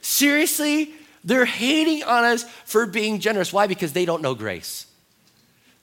Seriously? 0.00 0.94
They're 1.24 1.44
hating 1.44 2.02
on 2.04 2.24
us 2.24 2.44
for 2.64 2.86
being 2.86 3.20
generous. 3.20 3.52
Why? 3.52 3.66
Because 3.66 3.92
they 3.92 4.04
don't 4.04 4.22
know 4.22 4.34
grace. 4.34 4.86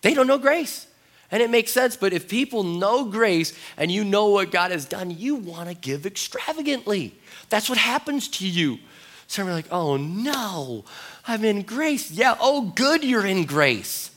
They 0.01 0.13
don't 0.13 0.27
know 0.27 0.37
grace. 0.37 0.87
And 1.29 1.43
it 1.43 1.49
makes 1.49 1.71
sense, 1.71 1.97
but 1.97 2.13
if 2.13 2.29
people 2.29 2.63
know 2.63 3.05
grace 3.05 3.53
and 3.75 3.91
you 3.91 4.03
know 4.03 4.27
what 4.27 4.49
God 4.49 4.71
has 4.71 4.85
done, 4.85 5.11
you 5.11 5.35
want 5.35 5.67
to 5.67 5.75
give 5.75 6.05
extravagantly. 6.05 7.13
That's 7.49 7.69
what 7.69 7.77
happens 7.77 8.29
to 8.29 8.47
you. 8.47 8.79
So 9.27 9.43
we're 9.43 9.51
like, 9.51 9.67
oh 9.69 9.97
no, 9.97 10.85
I'm 11.27 11.43
in 11.43 11.63
grace. 11.63 12.11
Yeah, 12.11 12.37
oh 12.39 12.71
good, 12.75 13.03
you're 13.03 13.25
in 13.25 13.45
grace. 13.45 14.11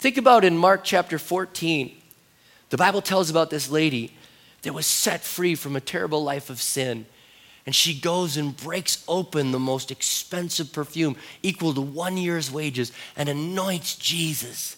Think 0.00 0.16
about 0.16 0.44
in 0.44 0.58
Mark 0.58 0.82
chapter 0.82 1.18
14, 1.18 1.94
the 2.70 2.76
Bible 2.76 3.00
tells 3.00 3.30
about 3.30 3.50
this 3.50 3.70
lady 3.70 4.12
that 4.62 4.74
was 4.74 4.86
set 4.86 5.22
free 5.22 5.54
from 5.54 5.76
a 5.76 5.80
terrible 5.80 6.22
life 6.22 6.50
of 6.50 6.60
sin. 6.60 7.06
And 7.68 7.74
she 7.74 7.92
goes 7.92 8.38
and 8.38 8.56
breaks 8.56 9.04
open 9.06 9.52
the 9.52 9.58
most 9.58 9.90
expensive 9.90 10.72
perfume, 10.72 11.16
equal 11.42 11.74
to 11.74 11.82
one 11.82 12.16
year's 12.16 12.50
wages, 12.50 12.92
and 13.14 13.28
anoints 13.28 13.96
Jesus. 13.96 14.77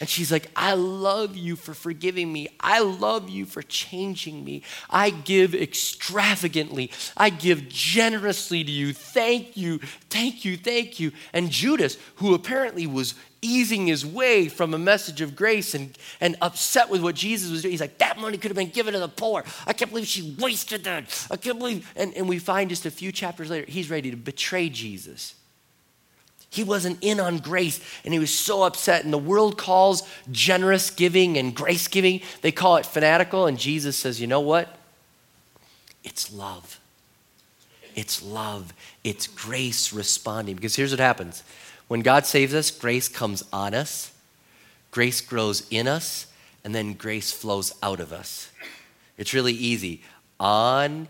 And 0.00 0.08
she's 0.08 0.32
like, 0.32 0.50
I 0.56 0.74
love 0.74 1.36
you 1.36 1.56
for 1.56 1.74
forgiving 1.74 2.32
me. 2.32 2.48
I 2.60 2.80
love 2.80 3.28
you 3.28 3.46
for 3.46 3.62
changing 3.62 4.44
me. 4.44 4.62
I 4.90 5.10
give 5.10 5.54
extravagantly. 5.54 6.90
I 7.16 7.30
give 7.30 7.68
generously 7.68 8.64
to 8.64 8.70
you. 8.70 8.92
Thank 8.92 9.56
you, 9.56 9.78
thank 10.10 10.44
you, 10.44 10.56
thank 10.56 10.98
you. 10.98 11.12
And 11.32 11.50
Judas, 11.50 11.98
who 12.16 12.34
apparently 12.34 12.86
was 12.86 13.14
easing 13.42 13.88
his 13.88 14.06
way 14.06 14.48
from 14.48 14.72
a 14.72 14.78
message 14.78 15.20
of 15.20 15.34
grace 15.34 15.74
and, 15.74 15.98
and 16.20 16.36
upset 16.40 16.88
with 16.88 17.02
what 17.02 17.16
Jesus 17.16 17.50
was 17.50 17.62
doing. 17.62 17.72
He's 17.72 17.80
like, 17.80 17.98
that 17.98 18.18
money 18.18 18.38
could 18.38 18.50
have 18.50 18.56
been 18.56 18.70
given 18.70 18.94
to 18.94 19.00
the 19.00 19.08
poor. 19.08 19.44
I 19.66 19.72
can't 19.72 19.90
believe 19.90 20.06
she 20.06 20.36
wasted 20.38 20.84
that. 20.84 21.26
I 21.30 21.36
can't 21.36 21.58
believe. 21.58 21.92
And, 21.96 22.14
and 22.16 22.28
we 22.28 22.38
find 22.38 22.70
just 22.70 22.86
a 22.86 22.90
few 22.90 23.10
chapters 23.10 23.50
later, 23.50 23.70
he's 23.70 23.90
ready 23.90 24.10
to 24.12 24.16
betray 24.16 24.68
Jesus. 24.68 25.34
He 26.52 26.62
wasn't 26.62 26.98
in 27.00 27.18
on 27.18 27.38
grace 27.38 27.80
and 28.04 28.12
he 28.12 28.20
was 28.20 28.32
so 28.32 28.62
upset. 28.62 29.04
And 29.04 29.12
the 29.12 29.16
world 29.16 29.56
calls 29.56 30.06
generous 30.30 30.90
giving 30.90 31.38
and 31.38 31.54
grace 31.54 31.88
giving, 31.88 32.20
they 32.42 32.52
call 32.52 32.76
it 32.76 32.84
fanatical. 32.84 33.46
And 33.46 33.58
Jesus 33.58 33.96
says, 33.96 34.20
you 34.20 34.26
know 34.26 34.40
what? 34.40 34.76
It's 36.04 36.30
love. 36.30 36.78
It's 37.94 38.22
love. 38.22 38.74
It's 39.02 39.26
grace 39.26 39.94
responding. 39.94 40.56
Because 40.56 40.76
here's 40.76 40.90
what 40.90 41.00
happens 41.00 41.42
when 41.88 42.00
God 42.00 42.26
saves 42.26 42.52
us, 42.52 42.70
grace 42.70 43.08
comes 43.08 43.42
on 43.50 43.72
us, 43.72 44.12
grace 44.90 45.22
grows 45.22 45.66
in 45.70 45.88
us, 45.88 46.26
and 46.64 46.74
then 46.74 46.92
grace 46.92 47.32
flows 47.32 47.72
out 47.82 47.98
of 47.98 48.12
us. 48.12 48.50
It's 49.16 49.32
really 49.32 49.54
easy. 49.54 50.02
On, 50.38 51.08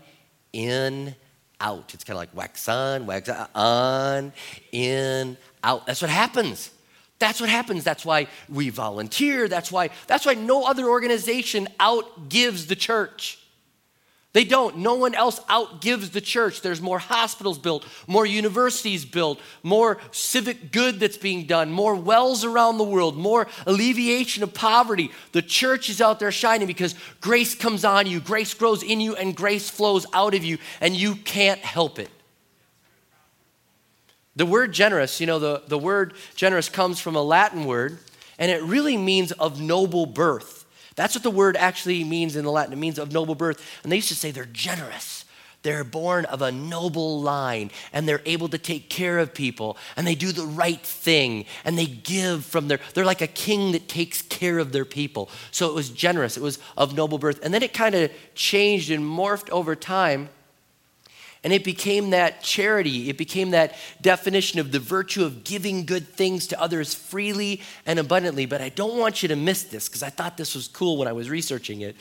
in, 0.53 1.15
out. 1.63 1.93
It's 1.93 2.03
kind 2.03 2.15
of 2.15 2.21
like 2.21 2.35
wax 2.35 2.67
on, 2.69 3.07
wax 3.07 3.29
on, 3.55 4.33
in, 4.71 5.37
out. 5.63 5.87
That's 5.87 6.01
what 6.01 6.11
happens. 6.11 6.69
That's 7.17 7.39
what 7.39 7.49
happens. 7.49 7.83
That's 7.83 8.05
why 8.05 8.27
we 8.49 8.69
volunteer. 8.69 9.47
That's 9.47 9.71
why, 9.71 9.89
that's 10.07 10.25
why 10.25 10.33
no 10.33 10.65
other 10.65 10.87
organization 10.89 11.67
outgives 11.79 12.67
the 12.67 12.75
church. 12.75 13.39
They 14.33 14.43
don't. 14.43 14.77
No 14.77 14.95
one 14.95 15.13
else 15.13 15.39
outgives 15.41 16.11
the 16.11 16.19
church. 16.19 16.61
There's 16.61 16.81
more 16.81 16.97
hospitals 16.97 17.59
built, 17.59 17.85
more 18.07 18.25
universities 18.25 19.05
built, 19.05 19.39
more 19.61 19.99
civic 20.11 20.71
good 20.71 20.99
that's 20.99 21.17
being 21.17 21.45
done, 21.45 21.71
more 21.71 21.95
wells 21.95 22.43
around 22.43 22.79
the 22.79 22.83
world, 22.83 23.15
more 23.15 23.47
alleviation 23.67 24.41
of 24.41 24.51
poverty. 24.55 25.11
The 25.33 25.43
church 25.43 25.87
is 25.87 26.01
out 26.01 26.19
there 26.19 26.31
shining 26.31 26.65
because 26.65 26.95
grace 27.21 27.53
comes 27.53 27.85
on 27.85 28.07
you, 28.07 28.19
grace 28.19 28.55
grows 28.55 28.81
in 28.81 28.99
you, 28.99 29.15
and 29.15 29.35
grace 29.35 29.69
flows 29.69 30.07
out 30.13 30.33
of 30.33 30.43
you, 30.43 30.57
and 30.81 30.95
you 30.95 31.15
can't 31.15 31.59
help 31.59 31.99
it. 31.99 32.09
The 34.35 34.47
word 34.47 34.73
generous, 34.73 35.21
you 35.21 35.27
know, 35.27 35.37
the, 35.37 35.61
the 35.67 35.77
word 35.77 36.15
generous 36.35 36.69
comes 36.69 36.99
from 36.99 37.15
a 37.15 37.21
Latin 37.21 37.65
word, 37.65 37.99
and 38.39 38.49
it 38.49 38.63
really 38.63 38.97
means 38.97 39.31
of 39.33 39.61
noble 39.61 40.07
birth. 40.07 40.62
That's 40.95 41.15
what 41.15 41.23
the 41.23 41.31
word 41.31 41.57
actually 41.57 42.03
means 42.03 42.35
in 42.35 42.45
the 42.45 42.51
Latin. 42.51 42.73
It 42.73 42.77
means 42.77 42.99
of 42.99 43.11
noble 43.11 43.35
birth. 43.35 43.63
And 43.83 43.91
they 43.91 43.97
used 43.97 44.09
to 44.09 44.15
say 44.15 44.31
they're 44.31 44.45
generous. 44.45 45.25
They're 45.63 45.85
born 45.85 46.25
of 46.25 46.41
a 46.41 46.51
noble 46.51 47.21
line 47.21 47.71
and 47.93 48.07
they're 48.07 48.21
able 48.25 48.49
to 48.49 48.57
take 48.57 48.89
care 48.89 49.17
of 49.17 49.33
people 49.33 49.77
and 49.95 50.05
they 50.05 50.13
do 50.13 50.33
the 50.33 50.45
right 50.45 50.81
thing 50.81 51.45
and 51.63 51.77
they 51.77 51.85
give 51.85 52.45
from 52.45 52.67
their, 52.67 52.79
they're 52.93 53.05
like 53.05 53.21
a 53.21 53.27
king 53.27 53.71
that 53.71 53.87
takes 53.87 54.21
care 54.21 54.59
of 54.59 54.73
their 54.73 54.83
people. 54.83 55.29
So 55.51 55.69
it 55.69 55.73
was 55.73 55.89
generous, 55.89 56.35
it 56.35 56.43
was 56.43 56.59
of 56.77 56.93
noble 56.95 57.17
birth. 57.17 57.39
And 57.43 57.53
then 57.53 57.63
it 57.63 57.73
kind 57.73 57.95
of 57.95 58.11
changed 58.35 58.91
and 58.91 59.03
morphed 59.03 59.49
over 59.51 59.73
time. 59.73 60.29
And 61.43 61.51
it 61.51 61.65
became 61.65 62.11
that 62.11 62.41
charity. 62.41 63.09
It 63.09 63.17
became 63.17 63.51
that 63.51 63.75
definition 64.01 64.59
of 64.59 64.71
the 64.71 64.79
virtue 64.79 65.25
of 65.25 65.43
giving 65.43 65.85
good 65.85 66.07
things 66.07 66.47
to 66.47 66.61
others 66.61 66.93
freely 66.93 67.61
and 67.85 67.99
abundantly. 67.99 68.45
But 68.45 68.61
I 68.61 68.69
don't 68.69 68.97
want 68.97 69.21
you 69.21 69.29
to 69.29 69.35
miss 69.35 69.63
this 69.63 69.89
because 69.89 70.03
I 70.03 70.09
thought 70.09 70.37
this 70.37 70.55
was 70.55 70.69
cool 70.69 70.97
when 70.97 71.07
I 71.07 71.11
was 71.11 71.29
researching 71.29 71.81
it. 71.81 71.97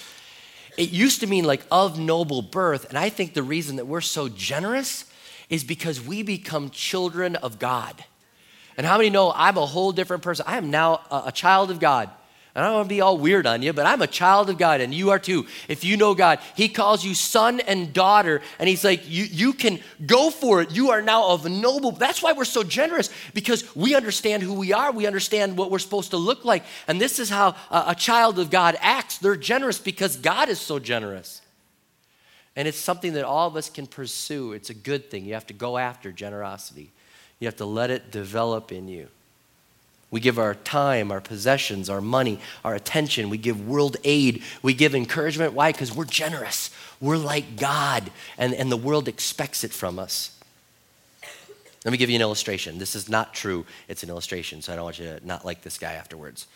It 0.79 0.91
used 0.91 1.21
to 1.21 1.27
mean 1.27 1.45
like 1.45 1.63
of 1.71 1.99
noble 1.99 2.41
birth. 2.41 2.89
And 2.89 2.97
I 2.97 3.09
think 3.09 3.35
the 3.35 3.43
reason 3.43 3.77
that 3.77 3.87
we're 3.87 4.01
so 4.01 4.29
generous 4.29 5.07
is 5.51 5.65
because 5.65 6.01
we 6.01 6.23
become 6.23 6.71
children 6.71 7.37
of 7.37 7.59
God. 7.59 8.05
And 8.77 8.87
how 8.87 8.97
many 8.97 9.11
know 9.11 9.33
I'm 9.35 9.59
a 9.59 9.67
whole 9.67 9.93
different 9.93 10.23
person? 10.23 10.47
I 10.49 10.57
am 10.57 10.71
now 10.71 11.01
a, 11.11 11.25
a 11.27 11.33
child 11.33 11.71
of 11.71 11.81
God. 11.81 12.11
I 12.55 12.61
don't 12.61 12.75
want 12.75 12.85
to 12.85 12.95
be 12.95 13.01
all 13.01 13.17
weird 13.17 13.47
on 13.47 13.63
you, 13.63 13.73
but 13.73 13.87
I'm 13.87 14.03
a 14.03 14.07
child 14.07 14.51
of 14.51 14.59
God, 14.59 14.83
and 14.83 14.93
you 14.93 15.09
are 15.09 15.19
too. 15.19 15.47
If 15.69 15.85
you 15.85 15.97
know 15.97 16.15
God, 16.15 16.39
He 16.55 16.69
calls 16.69 17.03
you 17.03 17.15
son 17.15 17.61
and 17.61 17.95
daughter, 17.95 18.43
and 18.59 18.69
He's 18.69 18.85
like, 18.85 19.09
you, 19.09 19.25
you 19.25 19.55
can 19.55 19.81
go 20.05 20.31
for 20.31 20.61
it. 20.61 20.71
You 20.71 20.91
are 20.91 21.01
now 21.01 21.31
of 21.31 21.49
noble. 21.51 21.93
That's 21.93 22.23
why 22.23 22.33
we're 22.33 22.45
so 22.45 22.63
generous, 22.63 23.09
because 23.33 23.75
we 23.75 23.95
understand 23.95 24.43
who 24.43 24.53
we 24.53 24.75
are. 24.75 24.93
We 24.93 25.07
understand 25.07 25.57
what 25.57 25.71
we're 25.71 25.79
supposed 25.79 26.11
to 26.11 26.19
look 26.19 26.45
like. 26.45 26.63
And 26.87 27.01
this 27.01 27.19
is 27.19 27.31
how 27.31 27.55
a, 27.71 27.85
a 27.89 27.95
child 27.95 28.39
of 28.39 28.51
God 28.51 28.77
acts. 28.81 29.17
They're 29.17 29.35
generous 29.35 29.79
because 29.79 30.17
God 30.17 30.51
is 30.51 30.61
so 30.61 30.79
generous. 30.79 31.41
And 32.55 32.69
it's 32.69 32.79
something 32.79 33.15
that 33.15 33.25
all 33.25 33.49
of 33.49 33.57
us 33.57 33.71
can 33.71 33.87
pursue. 33.87 34.53
It's 34.53 34.69
a 34.69 34.75
good 34.75 35.11
thing. 35.11 35.25
You 35.25 35.33
have 35.33 35.47
to 35.47 35.55
go 35.55 35.79
after 35.79 36.13
generosity, 36.13 36.91
you 37.39 37.47
have 37.49 37.57
to 37.57 37.65
let 37.65 37.91
it 37.91 38.11
develop 38.11 38.73
in 38.73 38.89
you. 38.89 39.09
We 40.13 40.21
give 40.21 40.39
our 40.39 40.55
time, 40.55 41.11
our 41.11 41.21
possessions, 41.21 41.91
our 41.91 42.01
money, 42.01 42.39
our 42.65 42.77
attention. 42.77 43.31
We 43.31 43.39
give 43.39 43.67
world 43.67 43.97
aid. 44.05 44.45
We 44.63 44.75
give 44.75 44.95
encouragement. 44.95 45.55
Why? 45.55 45.73
Because 45.73 45.93
we're 45.93 46.05
generous. 46.05 46.71
We're 47.01 47.17
like 47.17 47.57
God, 47.57 48.13
and, 48.39 48.55
and 48.55 48.71
the 48.71 48.77
world 48.77 49.09
expects 49.09 49.65
it 49.65 49.73
from 49.73 49.99
us. 49.99 50.39
Let 51.85 51.91
me 51.91 51.99
give 51.99 52.11
you 52.11 52.17
an 52.17 52.23
illustration. 52.23 52.79
This 52.79 52.95
is 52.95 53.09
not 53.09 53.35
true, 53.35 53.67
it's 53.89 54.05
an 54.05 54.09
illustration, 54.09 54.63
so 54.63 54.73
I 54.73 54.77
don't 54.77 54.85
want 54.85 55.01
you 55.01 55.07
to 55.07 55.27
not 55.27 55.45
like 55.45 55.63
this 55.63 55.79
guy 55.79 55.95
afterwards. 55.95 56.47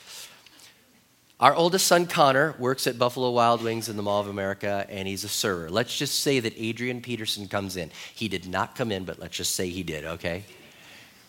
Our 1.41 1.55
oldest 1.55 1.87
son, 1.87 2.07
Connor, 2.07 2.55
works 2.59 2.87
at 2.87 2.99
Buffalo 2.99 3.31
Wild 3.31 3.63
Wings 3.63 3.89
in 3.89 3.97
the 3.97 4.03
Mall 4.03 4.21
of 4.21 4.29
America, 4.29 4.87
and 4.89 5.09
he's 5.09 5.25
a 5.25 5.29
server. 5.29 5.69
Let's 5.69 5.99
just 5.99 6.21
say 6.21 6.41
that 6.41 6.55
Adrian 6.57 7.01
Peterson 7.03 7.49
comes 7.49 7.77
in. 7.77 7.91
He 8.15 8.29
did 8.29 8.49
not 8.49 8.75
come 8.77 8.93
in, 8.93 9.05
but 9.05 9.19
let's 9.19 9.37
just 9.37 9.57
say 9.57 9.69
he 9.69 9.83
did, 9.83 10.05
okay? 10.05 10.45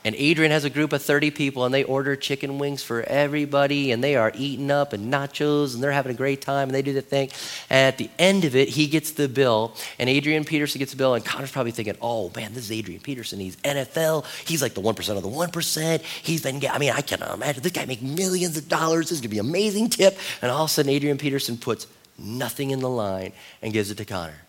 And 0.08 0.15
Adrian 0.15 0.54
has 0.54 0.63
a 0.63 0.70
group 0.70 0.93
of 0.93 1.02
30 1.02 1.32
people, 1.32 1.65
and 1.65 1.74
they 1.74 1.84
order 1.84 2.15
chicken 2.15 2.60
wings 2.60 2.82
for 2.82 3.04
everybody, 3.04 3.91
and 3.91 4.02
they 4.02 4.15
are 4.15 4.32
eating 4.36 4.72
up 4.72 4.93
and 4.93 5.12
nachos, 5.12 5.74
and 5.74 5.84
they're 5.84 5.91
having 5.91 6.13
a 6.13 6.15
great 6.15 6.39
time, 6.39 6.70
and 6.70 6.74
they 6.74 6.82
do 6.82 6.93
the 6.93 7.02
thing. 7.02 7.30
And 7.70 7.89
at 7.93 7.98
the 7.98 8.10
end 8.17 8.46
of 8.46 8.56
it, 8.56 8.70
he 8.70 8.88
gets 8.88 9.12
the 9.12 9.28
bill, 9.28 9.76
and 10.00 10.10
Adrian 10.10 10.46
Peterson 10.46 10.80
gets 10.80 10.91
the 10.91 10.98
bill, 10.98 11.13
and 11.13 11.26
Connor's 11.26 11.52
probably 11.52 11.74
thinking, 11.74 11.98
oh 12.02 12.32
man, 12.38 12.54
this 12.54 12.63
is 12.63 12.72
Adrian 12.72 13.02
Peterson. 13.02 13.38
He's 13.38 13.58
NFL. 13.58 14.26
He's 14.48 14.62
like 14.62 14.76
the 14.76 14.82
1% 14.82 15.17
of 15.17 15.24
the 15.24 15.30
1%. 15.30 16.02
He's 16.02 16.41
been, 16.41 16.65
I 16.65 16.78
mean, 16.78 16.93
I 16.93 17.02
cannot 17.02 17.34
imagine. 17.34 17.62
This 17.62 17.74
guy 17.74 17.84
makes 17.84 18.02
millions 18.02 18.56
of 18.56 18.70
dollars. 18.70 19.10
This 19.10 19.17
is 19.17 19.20
going 19.20 19.32
to 19.32 19.36
be 19.36 19.39
an 19.39 19.46
amazing 19.46 19.89
tip. 19.89 20.17
And 20.41 20.50
all 20.50 20.63
of 20.63 20.70
a 20.70 20.74
sudden, 20.74 20.89
Adrian 20.89 21.17
Peterson 21.17 21.58
puts 21.58 21.86
nothing 22.17 22.72
in 22.72 22.80
the 22.80 22.89
line 22.89 23.34
and 23.62 23.74
gives 23.74 23.91
it 23.91 23.98
to 23.98 24.06
Connor. 24.06 24.48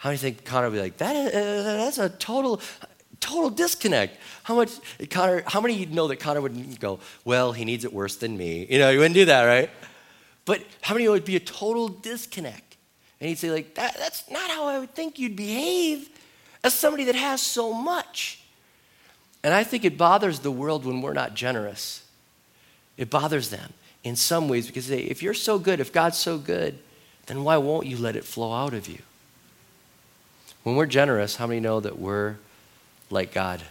How 0.00 0.08
do 0.08 0.14
you 0.14 0.18
think 0.18 0.46
Connor 0.46 0.70
would 0.70 0.76
be 0.76 0.80
like, 0.80 0.96
that 0.96 1.14
is, 1.14 1.34
uh, 1.34 1.76
that's 1.76 1.98
a 1.98 2.08
total, 2.08 2.62
total 3.20 3.50
disconnect. 3.50 4.16
How 4.42 4.54
much 4.56 4.70
Connor, 5.10 5.42
how 5.46 5.60
many 5.60 5.74
you'd 5.74 5.94
know 5.94 6.08
that 6.08 6.16
Connor 6.16 6.40
wouldn't 6.40 6.80
go, 6.80 7.00
well, 7.24 7.52
he 7.52 7.64
needs 7.64 7.84
it 7.84 7.92
worse 7.92 8.16
than 8.16 8.36
me? 8.36 8.66
You 8.68 8.78
know, 8.78 8.90
he 8.90 8.96
wouldn't 8.96 9.14
do 9.14 9.26
that, 9.26 9.44
right? 9.44 9.70
But 10.44 10.62
how 10.80 10.94
many 10.94 11.08
would 11.08 11.24
be 11.24 11.36
a 11.36 11.40
total 11.40 11.88
disconnect? 11.88 12.76
And 13.20 13.28
he'd 13.28 13.38
say, 13.38 13.50
like, 13.50 13.74
that, 13.74 13.96
that's 13.98 14.28
not 14.30 14.50
how 14.50 14.66
I 14.66 14.78
would 14.78 14.94
think 14.94 15.18
you'd 15.18 15.36
behave 15.36 16.08
as 16.64 16.74
somebody 16.74 17.04
that 17.04 17.14
has 17.14 17.40
so 17.40 17.72
much. 17.72 18.42
And 19.42 19.54
I 19.54 19.64
think 19.64 19.84
it 19.84 19.96
bothers 19.96 20.40
the 20.40 20.50
world 20.50 20.84
when 20.84 21.02
we're 21.02 21.12
not 21.12 21.34
generous. 21.34 22.04
It 22.96 23.10
bothers 23.10 23.50
them 23.50 23.72
in 24.02 24.16
some 24.16 24.48
ways 24.48 24.66
because 24.66 24.88
they, 24.88 25.00
if 25.00 25.22
you're 25.22 25.34
so 25.34 25.58
good, 25.58 25.80
if 25.80 25.92
God's 25.92 26.18
so 26.18 26.38
good, 26.38 26.78
then 27.26 27.44
why 27.44 27.56
won't 27.58 27.86
you 27.86 27.96
let 27.96 28.16
it 28.16 28.24
flow 28.24 28.52
out 28.52 28.74
of 28.74 28.88
you? 28.88 28.98
When 30.62 30.76
we're 30.76 30.86
generous, 30.86 31.36
how 31.36 31.46
many 31.46 31.60
know 31.60 31.80
that 31.80 31.98
we're 31.98 32.36
like 33.10 33.32
God. 33.32 33.62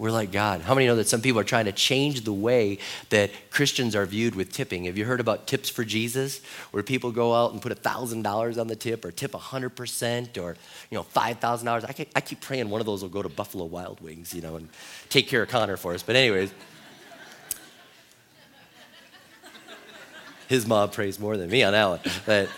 We're 0.00 0.10
like 0.10 0.32
God. 0.32 0.62
How 0.62 0.74
many 0.74 0.86
know 0.86 0.96
that 0.96 1.08
some 1.08 1.20
people 1.20 1.38
are 1.40 1.44
trying 1.44 1.66
to 1.66 1.72
change 1.72 2.22
the 2.22 2.32
way 2.32 2.78
that 3.10 3.30
Christians 3.50 3.94
are 3.94 4.06
viewed 4.06 4.34
with 4.34 4.50
tipping? 4.50 4.84
Have 4.84 4.96
you 4.96 5.04
heard 5.04 5.20
about 5.20 5.46
tips 5.46 5.68
for 5.68 5.84
Jesus, 5.84 6.40
where 6.70 6.82
people 6.82 7.12
go 7.12 7.34
out 7.34 7.52
and 7.52 7.60
put 7.60 7.70
$1,000 7.70 8.58
on 8.58 8.66
the 8.66 8.76
tip 8.76 9.04
or 9.04 9.12
tip 9.12 9.32
100% 9.32 10.38
or, 10.38 10.56
you 10.90 10.96
know, 10.96 11.04
$5,000? 11.04 11.84
I, 11.84 12.06
I 12.16 12.20
keep 12.22 12.40
praying 12.40 12.70
one 12.70 12.80
of 12.80 12.86
those 12.86 13.02
will 13.02 13.10
go 13.10 13.20
to 13.20 13.28
Buffalo 13.28 13.66
Wild 13.66 14.00
Wings, 14.00 14.32
you 14.32 14.40
know, 14.40 14.56
and 14.56 14.70
take 15.10 15.28
care 15.28 15.42
of 15.42 15.50
Connor 15.50 15.76
for 15.76 15.92
us. 15.92 16.02
But 16.02 16.16
anyways, 16.16 16.50
his 20.48 20.66
mom 20.66 20.88
prays 20.88 21.20
more 21.20 21.36
than 21.36 21.50
me 21.50 21.62
on 21.62 21.72
that 21.72 21.88
one. 21.90 22.00
But 22.24 22.48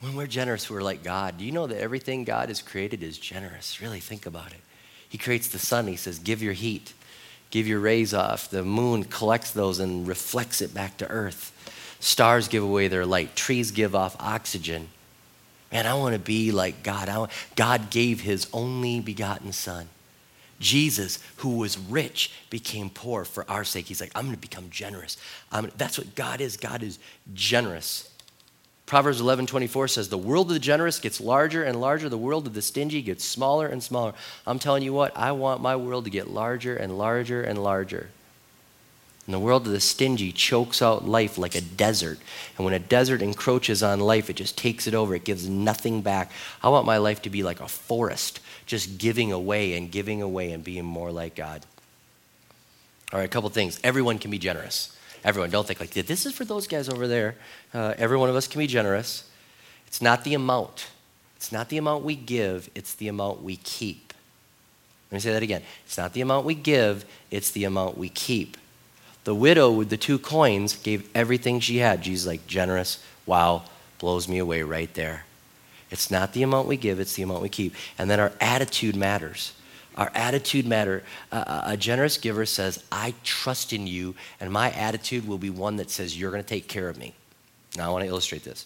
when 0.00 0.16
we're 0.16 0.26
generous, 0.26 0.70
we're 0.70 0.82
like 0.82 1.02
God. 1.02 1.38
Do 1.38 1.44
you 1.44 1.52
know 1.52 1.66
that 1.66 1.80
everything 1.80 2.24
God 2.24 2.48
has 2.48 2.62
created 2.62 3.02
is 3.02 3.18
generous? 3.18 3.80
Really 3.80 4.00
think 4.00 4.26
about 4.26 4.52
it. 4.52 4.60
He 5.08 5.18
creates 5.18 5.48
the 5.48 5.58
sun, 5.58 5.86
He 5.86 5.96
says, 5.96 6.18
give 6.18 6.42
your 6.42 6.52
heat, 6.52 6.94
give 7.50 7.66
your 7.66 7.80
rays 7.80 8.14
off. 8.14 8.48
The 8.48 8.62
moon 8.62 9.04
collects 9.04 9.50
those 9.50 9.80
and 9.80 10.06
reflects 10.06 10.60
it 10.60 10.72
back 10.72 10.96
to 10.98 11.08
earth. 11.08 11.52
Stars 11.98 12.48
give 12.48 12.62
away 12.62 12.88
their 12.88 13.04
light, 13.04 13.36
trees 13.36 13.72
give 13.72 13.94
off 13.94 14.16
oxygen. 14.18 14.88
Man, 15.72 15.86
I 15.86 15.94
want 15.94 16.14
to 16.14 16.18
be 16.20 16.50
like 16.50 16.82
God. 16.82 17.08
Want, 17.08 17.30
God 17.54 17.90
gave 17.90 18.20
His 18.22 18.48
only 18.52 19.00
begotten 19.00 19.52
Son. 19.52 19.88
Jesus, 20.58 21.18
who 21.36 21.56
was 21.56 21.78
rich, 21.78 22.32
became 22.50 22.90
poor 22.90 23.24
for 23.24 23.48
our 23.50 23.64
sake. 23.64 23.86
He's 23.86 24.00
like, 24.00 24.12
I'm 24.14 24.24
going 24.24 24.34
to 24.34 24.40
become 24.40 24.68
generous. 24.70 25.16
I'm, 25.50 25.70
that's 25.76 25.96
what 25.96 26.14
God 26.14 26.40
is. 26.40 26.56
God 26.56 26.82
is 26.82 26.98
generous. 27.32 28.09
Proverbs 28.90 29.20
11 29.20 29.46
24 29.46 29.86
says, 29.86 30.08
The 30.08 30.18
world 30.18 30.48
of 30.48 30.54
the 30.54 30.58
generous 30.58 30.98
gets 30.98 31.20
larger 31.20 31.62
and 31.62 31.80
larger, 31.80 32.08
the 32.08 32.18
world 32.18 32.48
of 32.48 32.54
the 32.54 32.60
stingy 32.60 33.02
gets 33.02 33.24
smaller 33.24 33.68
and 33.68 33.80
smaller. 33.80 34.14
I'm 34.44 34.58
telling 34.58 34.82
you 34.82 34.92
what, 34.92 35.16
I 35.16 35.30
want 35.30 35.62
my 35.62 35.76
world 35.76 36.06
to 36.06 36.10
get 36.10 36.28
larger 36.28 36.74
and 36.74 36.98
larger 36.98 37.40
and 37.40 37.62
larger. 37.62 38.08
And 39.26 39.34
the 39.34 39.38
world 39.38 39.64
of 39.64 39.72
the 39.72 39.78
stingy 39.78 40.32
chokes 40.32 40.82
out 40.82 41.06
life 41.06 41.38
like 41.38 41.54
a 41.54 41.60
desert. 41.60 42.18
And 42.58 42.64
when 42.64 42.74
a 42.74 42.80
desert 42.80 43.22
encroaches 43.22 43.80
on 43.80 44.00
life, 44.00 44.28
it 44.28 44.34
just 44.34 44.58
takes 44.58 44.88
it 44.88 44.94
over. 44.94 45.14
It 45.14 45.22
gives 45.22 45.48
nothing 45.48 46.02
back. 46.02 46.32
I 46.60 46.68
want 46.68 46.84
my 46.84 46.96
life 46.96 47.22
to 47.22 47.30
be 47.30 47.44
like 47.44 47.60
a 47.60 47.68
forest, 47.68 48.40
just 48.66 48.98
giving 48.98 49.30
away 49.30 49.74
and 49.74 49.88
giving 49.92 50.20
away 50.20 50.50
and 50.50 50.64
being 50.64 50.84
more 50.84 51.12
like 51.12 51.36
God. 51.36 51.64
All 53.12 53.20
right, 53.20 53.24
a 53.24 53.28
couple 53.28 53.50
things. 53.50 53.78
Everyone 53.84 54.18
can 54.18 54.32
be 54.32 54.38
generous. 54.38 54.96
Everyone, 55.24 55.50
don't 55.50 55.66
think 55.66 55.80
like, 55.80 55.90
this 55.90 56.26
is 56.26 56.32
for 56.32 56.44
those 56.44 56.66
guys 56.66 56.88
over 56.88 57.06
there. 57.06 57.36
Uh, 57.74 57.94
every 57.98 58.16
one 58.16 58.30
of 58.30 58.36
us 58.36 58.46
can 58.46 58.58
be 58.58 58.66
generous. 58.66 59.28
It's 59.86 60.00
not 60.00 60.24
the 60.24 60.34
amount. 60.34 60.88
It's 61.36 61.52
not 61.52 61.68
the 61.68 61.78
amount 61.78 62.04
we 62.04 62.16
give, 62.16 62.68
it's 62.74 62.94
the 62.94 63.08
amount 63.08 63.42
we 63.42 63.56
keep. 63.56 64.12
Let 65.10 65.16
me 65.16 65.20
say 65.20 65.32
that 65.32 65.42
again. 65.42 65.62
It's 65.86 65.96
not 65.96 66.12
the 66.12 66.20
amount 66.20 66.44
we 66.44 66.54
give, 66.54 67.04
it's 67.30 67.50
the 67.50 67.64
amount 67.64 67.96
we 67.96 68.10
keep. 68.10 68.56
The 69.24 69.34
widow 69.34 69.70
with 69.70 69.88
the 69.88 69.96
two 69.96 70.18
coins 70.18 70.76
gave 70.76 71.08
everything 71.14 71.60
she 71.60 71.78
had. 71.78 72.02
Jesus 72.02 72.26
like, 72.26 72.46
generous, 72.46 73.02
wow, 73.24 73.64
blows 73.98 74.28
me 74.28 74.38
away 74.38 74.62
right 74.62 74.92
there. 74.94 75.24
It's 75.90 76.10
not 76.10 76.34
the 76.34 76.42
amount 76.42 76.68
we 76.68 76.76
give, 76.76 77.00
it's 77.00 77.14
the 77.14 77.22
amount 77.22 77.42
we 77.42 77.48
keep. 77.48 77.74
And 77.98 78.10
then 78.10 78.20
our 78.20 78.32
attitude 78.40 78.94
matters. 78.94 79.52
Our 80.00 80.10
attitude 80.14 80.66
matter. 80.66 81.02
Uh, 81.30 81.60
a 81.66 81.76
generous 81.76 82.16
giver 82.16 82.46
says, 82.46 82.82
I 82.90 83.12
trust 83.22 83.74
in 83.74 83.86
you, 83.86 84.14
and 84.40 84.50
my 84.50 84.70
attitude 84.70 85.28
will 85.28 85.36
be 85.36 85.50
one 85.50 85.76
that 85.76 85.90
says, 85.90 86.18
You're 86.18 86.30
going 86.30 86.42
to 86.42 86.48
take 86.48 86.68
care 86.68 86.88
of 86.88 86.96
me. 86.96 87.12
Now, 87.76 87.90
I 87.90 87.92
want 87.92 88.04
to 88.04 88.08
illustrate 88.08 88.42
this. 88.42 88.64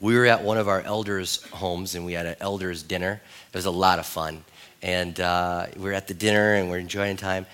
We 0.00 0.14
were 0.14 0.26
at 0.26 0.44
one 0.44 0.58
of 0.58 0.68
our 0.68 0.82
elders' 0.82 1.42
homes, 1.44 1.94
and 1.94 2.04
we 2.04 2.12
had 2.12 2.26
an 2.26 2.36
elders' 2.38 2.82
dinner. 2.82 3.22
It 3.48 3.56
was 3.56 3.64
a 3.64 3.70
lot 3.70 3.98
of 3.98 4.04
fun. 4.04 4.44
And 4.82 5.18
uh, 5.18 5.68
we 5.74 5.84
were 5.84 5.94
at 5.94 6.06
the 6.06 6.12
dinner, 6.12 6.56
and 6.56 6.66
we 6.66 6.72
we're 6.72 6.80
enjoying 6.80 7.16
time. 7.16 7.46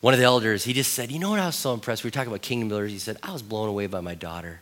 One 0.00 0.14
of 0.14 0.20
the 0.20 0.26
elders, 0.26 0.62
he 0.62 0.74
just 0.74 0.92
said, 0.92 1.10
You 1.10 1.18
know 1.18 1.30
what 1.30 1.40
I 1.40 1.46
was 1.46 1.56
so 1.56 1.74
impressed? 1.74 2.04
We 2.04 2.08
were 2.08 2.12
talking 2.12 2.28
about 2.28 2.42
kingdom 2.42 2.68
builders. 2.68 2.92
He 2.92 3.00
said, 3.00 3.16
I 3.20 3.32
was 3.32 3.42
blown 3.42 3.68
away 3.68 3.88
by 3.88 4.00
my 4.00 4.14
daughter. 4.14 4.60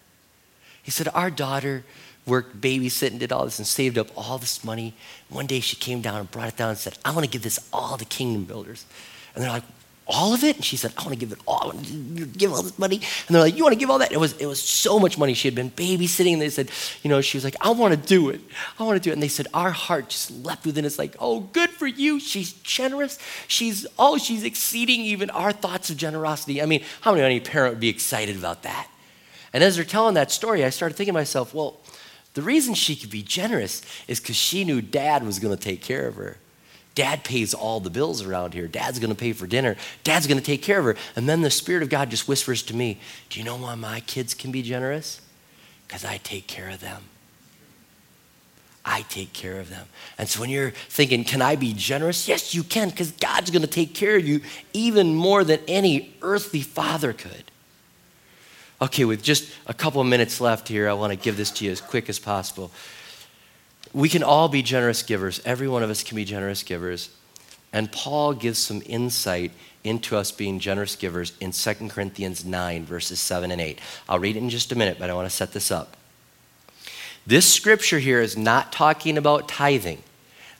He 0.82 0.90
said, 0.90 1.08
Our 1.12 1.30
daughter 1.30 1.84
worked 2.26 2.60
babysitting, 2.60 3.18
did 3.18 3.32
all 3.32 3.44
this, 3.44 3.58
and 3.58 3.66
saved 3.66 3.98
up 3.98 4.08
all 4.16 4.38
this 4.38 4.64
money. 4.64 4.94
One 5.28 5.46
day 5.46 5.60
she 5.60 5.76
came 5.76 6.00
down 6.00 6.20
and 6.20 6.30
brought 6.30 6.48
it 6.48 6.56
down 6.56 6.70
and 6.70 6.78
said, 6.78 6.98
I 7.04 7.10
want 7.12 7.24
to 7.24 7.30
give 7.30 7.42
this 7.42 7.58
all 7.72 7.96
to 7.96 8.04
kingdom 8.04 8.44
builders. 8.44 8.86
And 9.34 9.42
they're 9.42 9.50
like, 9.50 9.64
all 10.06 10.34
of 10.34 10.42
it? 10.42 10.56
And 10.56 10.64
she 10.64 10.76
said, 10.76 10.92
I 10.98 11.02
want 11.02 11.12
to 11.12 11.18
give 11.18 11.32
it 11.32 11.38
all. 11.46 11.62
I 11.62 11.74
want 11.74 11.86
to 11.86 12.26
give 12.26 12.52
all 12.52 12.62
this 12.62 12.78
money. 12.78 12.96
And 12.96 13.34
they're 13.34 13.42
like, 13.42 13.56
you 13.56 13.62
want 13.62 13.72
to 13.72 13.78
give 13.78 13.88
all 13.88 13.98
that? 13.98 14.12
It 14.12 14.18
was, 14.18 14.36
it 14.38 14.46
was 14.46 14.60
so 14.60 14.98
much 14.98 15.16
money. 15.16 15.32
She 15.32 15.46
had 15.46 15.54
been 15.54 15.70
babysitting. 15.70 16.34
And 16.34 16.42
they 16.42 16.50
said, 16.50 16.70
you 17.02 17.08
know, 17.08 17.20
she 17.20 17.36
was 17.36 17.44
like, 17.44 17.56
I 17.60 17.70
want 17.70 17.94
to 17.94 18.08
do 18.08 18.28
it. 18.28 18.40
I 18.78 18.82
want 18.82 19.00
to 19.00 19.02
do 19.02 19.10
it. 19.10 19.14
And 19.14 19.22
they 19.22 19.28
said, 19.28 19.46
our 19.54 19.70
heart 19.70 20.08
just 20.08 20.30
leapt 20.44 20.66
within 20.66 20.84
us 20.84 20.98
like, 20.98 21.14
oh, 21.18 21.40
good 21.40 21.70
for 21.70 21.86
you. 21.86 22.18
She's 22.18 22.52
generous. 22.52 23.18
She's, 23.46 23.86
oh, 23.98 24.18
she's 24.18 24.44
exceeding 24.44 25.00
even 25.02 25.30
our 25.30 25.52
thoughts 25.52 25.88
of 25.88 25.96
generosity. 25.96 26.60
I 26.60 26.66
mean, 26.66 26.82
how 27.02 27.12
many 27.12 27.24
any 27.24 27.40
parent 27.40 27.74
would 27.74 27.80
be 27.80 27.88
excited 27.88 28.36
about 28.36 28.64
that? 28.64 28.88
And 29.52 29.62
as 29.62 29.76
they're 29.76 29.84
telling 29.84 30.14
that 30.14 30.30
story, 30.30 30.64
I 30.64 30.70
started 30.70 30.96
thinking 30.96 31.12
to 31.12 31.20
myself, 31.20 31.54
well, 31.54 31.78
the 32.34 32.42
reason 32.42 32.74
she 32.74 32.96
could 32.96 33.10
be 33.10 33.22
generous 33.22 33.82
is 34.08 34.20
because 34.20 34.36
she 34.36 34.64
knew 34.64 34.80
dad 34.80 35.24
was 35.24 35.38
going 35.38 35.56
to 35.56 35.62
take 35.62 35.82
care 35.82 36.06
of 36.06 36.16
her. 36.16 36.38
Dad 36.94 37.24
pays 37.24 37.54
all 37.54 37.80
the 37.80 37.90
bills 37.90 38.22
around 38.22 38.52
here. 38.52 38.68
Dad's 38.68 38.98
going 38.98 39.10
to 39.12 39.18
pay 39.18 39.32
for 39.32 39.46
dinner. 39.46 39.76
Dad's 40.04 40.26
going 40.26 40.38
to 40.38 40.44
take 40.44 40.62
care 40.62 40.78
of 40.78 40.84
her. 40.84 40.96
And 41.16 41.28
then 41.28 41.40
the 41.40 41.50
Spirit 41.50 41.82
of 41.82 41.88
God 41.88 42.10
just 42.10 42.28
whispers 42.28 42.62
to 42.64 42.76
me, 42.76 43.00
Do 43.30 43.38
you 43.38 43.44
know 43.44 43.56
why 43.56 43.74
my 43.74 44.00
kids 44.00 44.34
can 44.34 44.50
be 44.50 44.62
generous? 44.62 45.20
Because 45.86 46.04
I 46.04 46.18
take 46.18 46.46
care 46.46 46.68
of 46.68 46.80
them. 46.80 47.04
I 48.84 49.02
take 49.02 49.32
care 49.32 49.60
of 49.60 49.70
them. 49.70 49.86
And 50.18 50.28
so 50.28 50.40
when 50.40 50.50
you're 50.50 50.72
thinking, 50.88 51.24
Can 51.24 51.40
I 51.40 51.56
be 51.56 51.72
generous? 51.72 52.28
Yes, 52.28 52.54
you 52.54 52.62
can, 52.62 52.90
because 52.90 53.12
God's 53.12 53.50
going 53.50 53.62
to 53.62 53.68
take 53.68 53.94
care 53.94 54.16
of 54.16 54.26
you 54.26 54.42
even 54.74 55.14
more 55.14 55.44
than 55.44 55.60
any 55.66 56.14
earthly 56.20 56.60
father 56.60 57.14
could. 57.14 57.51
Okay, 58.82 59.04
with 59.04 59.22
just 59.22 59.48
a 59.68 59.72
couple 59.72 60.00
of 60.00 60.08
minutes 60.08 60.40
left 60.40 60.66
here, 60.66 60.88
I 60.88 60.92
want 60.94 61.12
to 61.12 61.16
give 61.16 61.36
this 61.36 61.52
to 61.52 61.64
you 61.64 61.70
as 61.70 61.80
quick 61.80 62.08
as 62.08 62.18
possible. 62.18 62.72
We 63.92 64.08
can 64.08 64.24
all 64.24 64.48
be 64.48 64.60
generous 64.60 65.04
givers. 65.04 65.40
Every 65.44 65.68
one 65.68 65.84
of 65.84 65.90
us 65.90 66.02
can 66.02 66.16
be 66.16 66.24
generous 66.24 66.64
givers. 66.64 67.10
And 67.72 67.92
Paul 67.92 68.34
gives 68.34 68.58
some 68.58 68.82
insight 68.84 69.52
into 69.84 70.16
us 70.16 70.32
being 70.32 70.58
generous 70.58 70.96
givers 70.96 71.32
in 71.40 71.52
2 71.52 71.90
Corinthians 71.90 72.44
9, 72.44 72.84
verses 72.84 73.20
7 73.20 73.52
and 73.52 73.60
8. 73.60 73.78
I'll 74.08 74.18
read 74.18 74.34
it 74.34 74.40
in 74.40 74.50
just 74.50 74.72
a 74.72 74.76
minute, 74.76 74.96
but 74.98 75.08
I 75.08 75.14
want 75.14 75.30
to 75.30 75.34
set 75.34 75.52
this 75.52 75.70
up. 75.70 75.96
This 77.24 77.50
scripture 77.50 78.00
here 78.00 78.20
is 78.20 78.36
not 78.36 78.72
talking 78.72 79.16
about 79.16 79.46
tithing. 79.46 80.02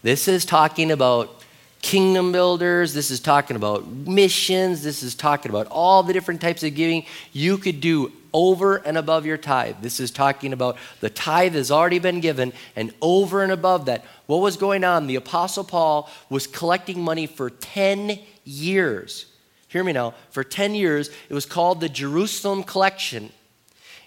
This 0.04 0.28
is 0.28 0.44
talking 0.44 0.92
about 0.92 1.41
kingdom 1.82 2.32
builders. 2.32 2.94
This 2.94 3.10
is 3.10 3.20
talking 3.20 3.56
about 3.56 3.86
missions. 3.86 4.82
This 4.82 5.02
is 5.02 5.14
talking 5.14 5.50
about 5.50 5.66
all 5.66 6.02
the 6.02 6.12
different 6.12 6.40
types 6.40 6.62
of 6.62 6.74
giving 6.74 7.04
you 7.32 7.58
could 7.58 7.80
do 7.80 8.12
over 8.32 8.76
and 8.76 8.96
above 8.96 9.26
your 9.26 9.36
tithe. 9.36 9.76
This 9.82 10.00
is 10.00 10.10
talking 10.10 10.52
about 10.52 10.78
the 11.00 11.10
tithe 11.10 11.54
has 11.54 11.70
already 11.70 11.98
been 11.98 12.20
given, 12.20 12.52
and 12.74 12.94
over 13.02 13.42
and 13.42 13.52
above 13.52 13.86
that, 13.86 14.04
what 14.26 14.38
was 14.38 14.56
going 14.56 14.84
on? 14.84 15.06
The 15.06 15.16
Apostle 15.16 15.64
Paul 15.64 16.08
was 16.30 16.46
collecting 16.46 17.02
money 17.02 17.26
for 17.26 17.50
10 17.50 18.18
years. 18.44 19.26
Hear 19.68 19.84
me 19.84 19.92
now. 19.92 20.14
For 20.30 20.44
10 20.44 20.74
years, 20.74 21.10
it 21.28 21.34
was 21.34 21.46
called 21.46 21.80
the 21.80 21.88
Jerusalem 21.88 22.62
Collection. 22.62 23.30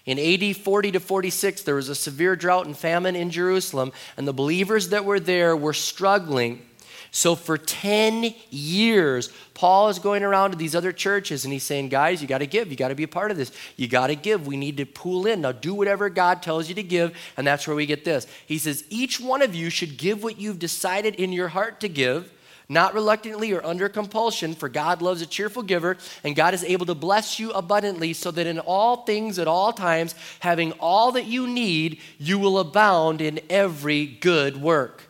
In 0.06 0.18
AD 0.18 0.56
40 0.56 0.92
to 0.92 1.00
46, 1.00 1.62
there 1.62 1.74
was 1.74 1.88
a 1.88 1.94
severe 1.94 2.36
drought 2.36 2.66
and 2.66 2.76
famine 2.76 3.16
in 3.16 3.30
Jerusalem, 3.30 3.92
and 4.16 4.26
the 4.26 4.32
believers 4.32 4.88
that 4.88 5.04
were 5.04 5.20
there 5.20 5.56
were 5.56 5.72
struggling 5.72 6.62
so 7.10 7.34
for 7.34 7.56
10 7.56 8.34
years, 8.50 9.30
Paul 9.54 9.88
is 9.88 9.98
going 9.98 10.22
around 10.22 10.50
to 10.50 10.56
these 10.56 10.74
other 10.74 10.92
churches 10.92 11.44
and 11.44 11.52
he's 11.52 11.62
saying, 11.62 11.88
guys, 11.88 12.20
you 12.20 12.28
got 12.28 12.38
to 12.38 12.46
give. 12.46 12.70
You 12.70 12.76
got 12.76 12.88
to 12.88 12.94
be 12.94 13.04
a 13.04 13.08
part 13.08 13.30
of 13.30 13.36
this. 13.36 13.52
You 13.76 13.88
got 13.88 14.08
to 14.08 14.14
give. 14.14 14.46
We 14.46 14.56
need 14.56 14.76
to 14.76 14.86
pool 14.86 15.26
in. 15.26 15.40
Now 15.40 15.52
do 15.52 15.74
whatever 15.74 16.08
God 16.10 16.42
tells 16.42 16.68
you 16.68 16.74
to 16.74 16.82
give. 16.82 17.16
And 17.36 17.46
that's 17.46 17.66
where 17.66 17.76
we 17.76 17.86
get 17.86 18.04
this. 18.04 18.26
He 18.46 18.58
says, 18.58 18.84
each 18.90 19.20
one 19.20 19.42
of 19.42 19.54
you 19.54 19.70
should 19.70 19.96
give 19.96 20.22
what 20.22 20.38
you've 20.38 20.58
decided 20.58 21.14
in 21.14 21.32
your 21.32 21.48
heart 21.48 21.80
to 21.80 21.88
give 21.88 22.32
not 22.68 22.94
reluctantly 22.94 23.52
or 23.52 23.64
under 23.64 23.88
compulsion, 23.88 24.54
for 24.54 24.68
God 24.68 25.00
loves 25.02 25.22
a 25.22 25.26
cheerful 25.26 25.62
giver, 25.62 25.96
and 26.24 26.34
God 26.34 26.54
is 26.54 26.64
able 26.64 26.86
to 26.86 26.94
bless 26.94 27.38
you 27.38 27.52
abundantly, 27.52 28.12
so 28.12 28.30
that 28.32 28.46
in 28.46 28.58
all 28.58 29.04
things 29.04 29.38
at 29.38 29.46
all 29.46 29.72
times, 29.72 30.14
having 30.40 30.72
all 30.72 31.12
that 31.12 31.26
you 31.26 31.46
need, 31.46 32.00
you 32.18 32.38
will 32.38 32.58
abound 32.58 33.20
in 33.20 33.40
every 33.48 34.06
good 34.06 34.60
work. 34.60 35.04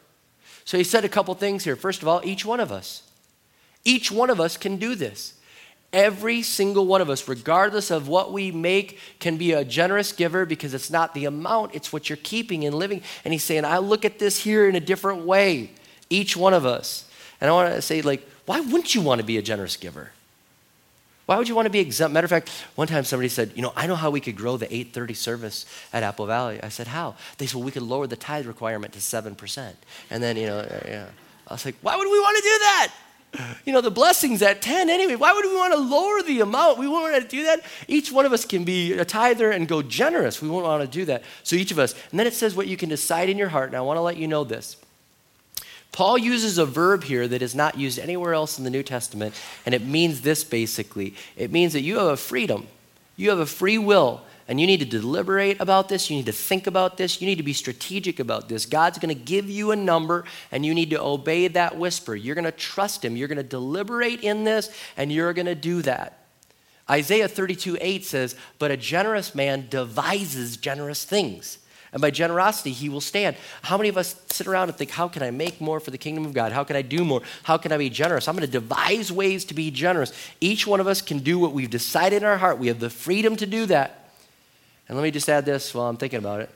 So 0.66 0.76
he 0.76 0.84
said 0.84 1.04
a 1.04 1.08
couple 1.08 1.32
things 1.34 1.64
here. 1.64 1.76
First 1.76 2.02
of 2.02 2.08
all, 2.08 2.20
each 2.24 2.44
one 2.44 2.60
of 2.60 2.70
us, 2.70 3.04
each 3.84 4.10
one 4.10 4.28
of 4.28 4.40
us 4.40 4.56
can 4.56 4.76
do 4.76 4.94
this. 4.94 5.34
Every 5.92 6.42
single 6.42 6.86
one 6.86 7.00
of 7.00 7.08
us, 7.08 7.28
regardless 7.28 7.92
of 7.92 8.08
what 8.08 8.32
we 8.32 8.50
make, 8.50 8.98
can 9.20 9.36
be 9.36 9.52
a 9.52 9.64
generous 9.64 10.12
giver 10.12 10.44
because 10.44 10.74
it's 10.74 10.90
not 10.90 11.14
the 11.14 11.24
amount, 11.24 11.74
it's 11.74 11.92
what 11.92 12.10
you're 12.10 12.18
keeping 12.18 12.64
and 12.64 12.74
living. 12.74 13.02
And 13.24 13.32
he's 13.32 13.44
saying, 13.44 13.64
I 13.64 13.78
look 13.78 14.04
at 14.04 14.18
this 14.18 14.38
here 14.38 14.68
in 14.68 14.74
a 14.74 14.80
different 14.80 15.24
way. 15.24 15.70
Each 16.10 16.36
one 16.36 16.52
of 16.52 16.66
us. 16.66 17.08
And 17.40 17.48
I 17.48 17.54
want 17.54 17.72
to 17.72 17.80
say, 17.80 18.02
like, 18.02 18.28
why 18.44 18.60
wouldn't 18.60 18.94
you 18.94 19.00
want 19.00 19.20
to 19.20 19.26
be 19.26 19.38
a 19.38 19.42
generous 19.42 19.76
giver? 19.76 20.10
Why 21.26 21.36
would 21.36 21.48
you 21.48 21.56
want 21.56 21.66
to 21.66 21.70
be 21.70 21.80
exempt? 21.80 22.14
Matter 22.14 22.24
of 22.24 22.30
fact, 22.30 22.50
one 22.76 22.86
time 22.86 23.02
somebody 23.02 23.28
said, 23.28 23.50
you 23.56 23.62
know, 23.62 23.72
I 23.74 23.88
know 23.88 23.96
how 23.96 24.10
we 24.10 24.20
could 24.20 24.36
grow 24.36 24.56
the 24.56 24.72
830 24.72 25.14
service 25.14 25.66
at 25.92 26.04
Apple 26.04 26.26
Valley. 26.26 26.60
I 26.62 26.68
said, 26.68 26.86
how? 26.86 27.16
They 27.38 27.46
said, 27.46 27.56
well, 27.56 27.64
we 27.64 27.72
could 27.72 27.82
lower 27.82 28.06
the 28.06 28.16
tithe 28.16 28.46
requirement 28.46 28.92
to 28.94 29.00
7%. 29.00 29.72
And 30.10 30.22
then, 30.22 30.36
you 30.36 30.46
know, 30.46 30.58
uh, 30.58 30.80
yeah. 30.86 31.06
I 31.48 31.54
was 31.54 31.64
like, 31.64 31.74
why 31.82 31.96
would 31.96 32.10
we 32.10 32.18
want 32.20 32.36
to 32.36 32.42
do 32.42 32.48
that? 32.48 32.92
You 33.66 33.72
know, 33.72 33.80
the 33.80 33.90
blessing's 33.90 34.40
at 34.40 34.62
10 34.62 34.88
anyway. 34.88 35.16
Why 35.16 35.32
would 35.32 35.44
we 35.44 35.54
want 35.54 35.74
to 35.74 35.80
lower 35.80 36.22
the 36.22 36.40
amount? 36.40 36.78
We 36.78 36.86
won't 36.86 37.10
want 37.10 37.22
to 37.22 37.28
do 37.28 37.44
that. 37.44 37.60
Each 37.88 38.10
one 38.10 38.24
of 38.24 38.32
us 38.32 38.44
can 38.44 38.64
be 38.64 38.92
a 38.92 39.04
tither 39.04 39.50
and 39.50 39.68
go 39.68 39.82
generous. 39.82 40.40
We 40.40 40.48
won't 40.48 40.64
want 40.64 40.82
to 40.82 40.88
do 40.88 41.04
that. 41.06 41.22
So 41.42 41.56
each 41.56 41.70
of 41.70 41.78
us. 41.78 41.92
And 42.10 42.20
then 42.20 42.26
it 42.26 42.34
says 42.34 42.54
what 42.54 42.66
you 42.66 42.76
can 42.76 42.88
decide 42.88 43.28
in 43.28 43.36
your 43.36 43.48
heart. 43.48 43.68
And 43.68 43.76
I 43.76 43.80
want 43.80 43.98
to 43.98 44.02
let 44.02 44.16
you 44.16 44.28
know 44.28 44.44
this. 44.44 44.76
Paul 45.92 46.18
uses 46.18 46.58
a 46.58 46.66
verb 46.66 47.04
here 47.04 47.26
that 47.26 47.40
is 47.42 47.54
not 47.54 47.78
used 47.78 47.98
anywhere 47.98 48.34
else 48.34 48.58
in 48.58 48.64
the 48.64 48.70
New 48.70 48.82
Testament, 48.82 49.34
and 49.64 49.74
it 49.74 49.84
means 49.84 50.20
this 50.20 50.44
basically 50.44 51.14
it 51.36 51.50
means 51.50 51.72
that 51.72 51.82
you 51.82 51.96
have 51.98 52.08
a 52.08 52.16
freedom, 52.16 52.66
you 53.16 53.30
have 53.30 53.38
a 53.38 53.46
free 53.46 53.78
will, 53.78 54.20
and 54.48 54.60
you 54.60 54.66
need 54.66 54.80
to 54.80 54.86
deliberate 54.86 55.60
about 55.60 55.88
this, 55.88 56.08
you 56.08 56.16
need 56.16 56.26
to 56.26 56.32
think 56.32 56.66
about 56.66 56.96
this, 56.96 57.20
you 57.20 57.26
need 57.26 57.38
to 57.38 57.42
be 57.42 57.52
strategic 57.52 58.20
about 58.20 58.48
this. 58.48 58.66
God's 58.66 58.98
going 58.98 59.14
to 59.14 59.20
give 59.20 59.50
you 59.50 59.72
a 59.72 59.76
number, 59.76 60.24
and 60.52 60.64
you 60.64 60.74
need 60.74 60.90
to 60.90 61.02
obey 61.02 61.48
that 61.48 61.76
whisper. 61.76 62.14
You're 62.14 62.34
going 62.36 62.44
to 62.44 62.52
trust 62.52 63.04
Him, 63.04 63.16
you're 63.16 63.28
going 63.28 63.36
to 63.38 63.42
deliberate 63.42 64.20
in 64.22 64.44
this, 64.44 64.70
and 64.96 65.10
you're 65.10 65.32
going 65.32 65.46
to 65.46 65.54
do 65.54 65.82
that. 65.82 66.20
Isaiah 66.88 67.26
32 67.26 67.78
8 67.80 68.04
says, 68.04 68.36
But 68.58 68.70
a 68.70 68.76
generous 68.76 69.34
man 69.34 69.66
devises 69.68 70.56
generous 70.56 71.04
things. 71.04 71.58
And 71.96 72.02
by 72.02 72.10
generosity, 72.10 72.72
he 72.72 72.90
will 72.90 73.00
stand. 73.00 73.36
How 73.62 73.78
many 73.78 73.88
of 73.88 73.96
us 73.96 74.20
sit 74.28 74.46
around 74.46 74.68
and 74.68 74.76
think, 74.76 74.90
how 74.90 75.08
can 75.08 75.22
I 75.22 75.30
make 75.30 75.62
more 75.62 75.80
for 75.80 75.90
the 75.90 75.96
kingdom 75.96 76.26
of 76.26 76.34
God? 76.34 76.52
How 76.52 76.62
can 76.62 76.76
I 76.76 76.82
do 76.82 77.06
more? 77.06 77.22
How 77.44 77.56
can 77.56 77.72
I 77.72 77.78
be 77.78 77.88
generous? 77.88 78.28
I'm 78.28 78.36
going 78.36 78.44
to 78.44 78.52
devise 78.52 79.10
ways 79.10 79.46
to 79.46 79.54
be 79.54 79.70
generous. 79.70 80.12
Each 80.38 80.66
one 80.66 80.78
of 80.78 80.86
us 80.86 81.00
can 81.00 81.20
do 81.20 81.38
what 81.38 81.54
we've 81.54 81.70
decided 81.70 82.18
in 82.18 82.24
our 82.24 82.36
heart. 82.36 82.58
We 82.58 82.66
have 82.66 82.80
the 82.80 82.90
freedom 82.90 83.34
to 83.36 83.46
do 83.46 83.64
that. 83.64 84.10
And 84.90 84.98
let 84.98 85.04
me 85.04 85.10
just 85.10 85.26
add 85.30 85.46
this 85.46 85.74
while 85.74 85.86
I'm 85.86 85.96
thinking 85.96 86.18
about 86.18 86.42
it. 86.42 86.50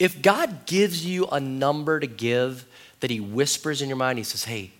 If 0.00 0.22
God 0.22 0.66
gives 0.66 1.06
you 1.06 1.26
a 1.26 1.38
number 1.38 2.00
to 2.00 2.08
give 2.08 2.64
that 2.98 3.12
he 3.12 3.20
whispers 3.20 3.80
in 3.80 3.88
your 3.88 3.96
mind, 3.96 4.18
he 4.18 4.24
says, 4.24 4.42
hey, 4.42 4.72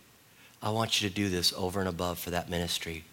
I 0.60 0.70
want 0.70 1.00
you 1.00 1.08
to 1.08 1.14
do 1.14 1.28
this 1.28 1.52
over 1.52 1.78
and 1.78 1.88
above 1.88 2.18
for 2.18 2.30
that 2.30 2.50
ministry. 2.50 3.04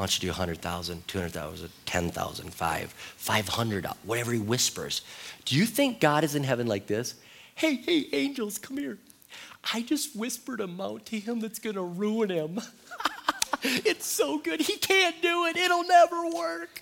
I 0.00 0.02
want 0.02 0.14
you 0.14 0.20
to 0.20 0.26
do 0.28 0.30
100,000, 0.30 1.06
200,000, 1.08 1.70
10,000, 1.84 2.54
5, 2.54 2.90
500, 2.90 3.86
whatever 4.04 4.32
he 4.32 4.38
whispers. 4.38 5.02
Do 5.44 5.54
you 5.54 5.66
think 5.66 6.00
God 6.00 6.24
is 6.24 6.34
in 6.34 6.42
heaven 6.42 6.66
like 6.66 6.86
this? 6.86 7.16
Hey, 7.54 7.74
hey, 7.74 8.08
angels, 8.14 8.56
come 8.56 8.78
here. 8.78 8.96
I 9.74 9.82
just 9.82 10.16
whispered 10.16 10.62
a 10.62 10.66
mount 10.66 11.04
to 11.04 11.20
him 11.20 11.40
that's 11.40 11.58
going 11.58 11.76
to 11.76 11.82
ruin 11.82 12.30
him. 12.30 12.62
it's 13.62 14.06
so 14.06 14.38
good. 14.38 14.62
He 14.62 14.78
can't 14.78 15.20
do 15.20 15.44
it. 15.44 15.58
It'll 15.58 15.84
never 15.84 16.30
work. 16.30 16.80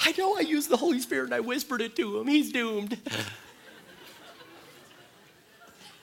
I 0.00 0.14
know 0.16 0.38
I 0.38 0.40
used 0.40 0.70
the 0.70 0.78
Holy 0.78 1.00
Spirit 1.00 1.26
and 1.26 1.34
I 1.34 1.40
whispered 1.40 1.82
it 1.82 1.96
to 1.96 2.18
him. 2.18 2.26
He's 2.26 2.50
doomed. 2.50 2.96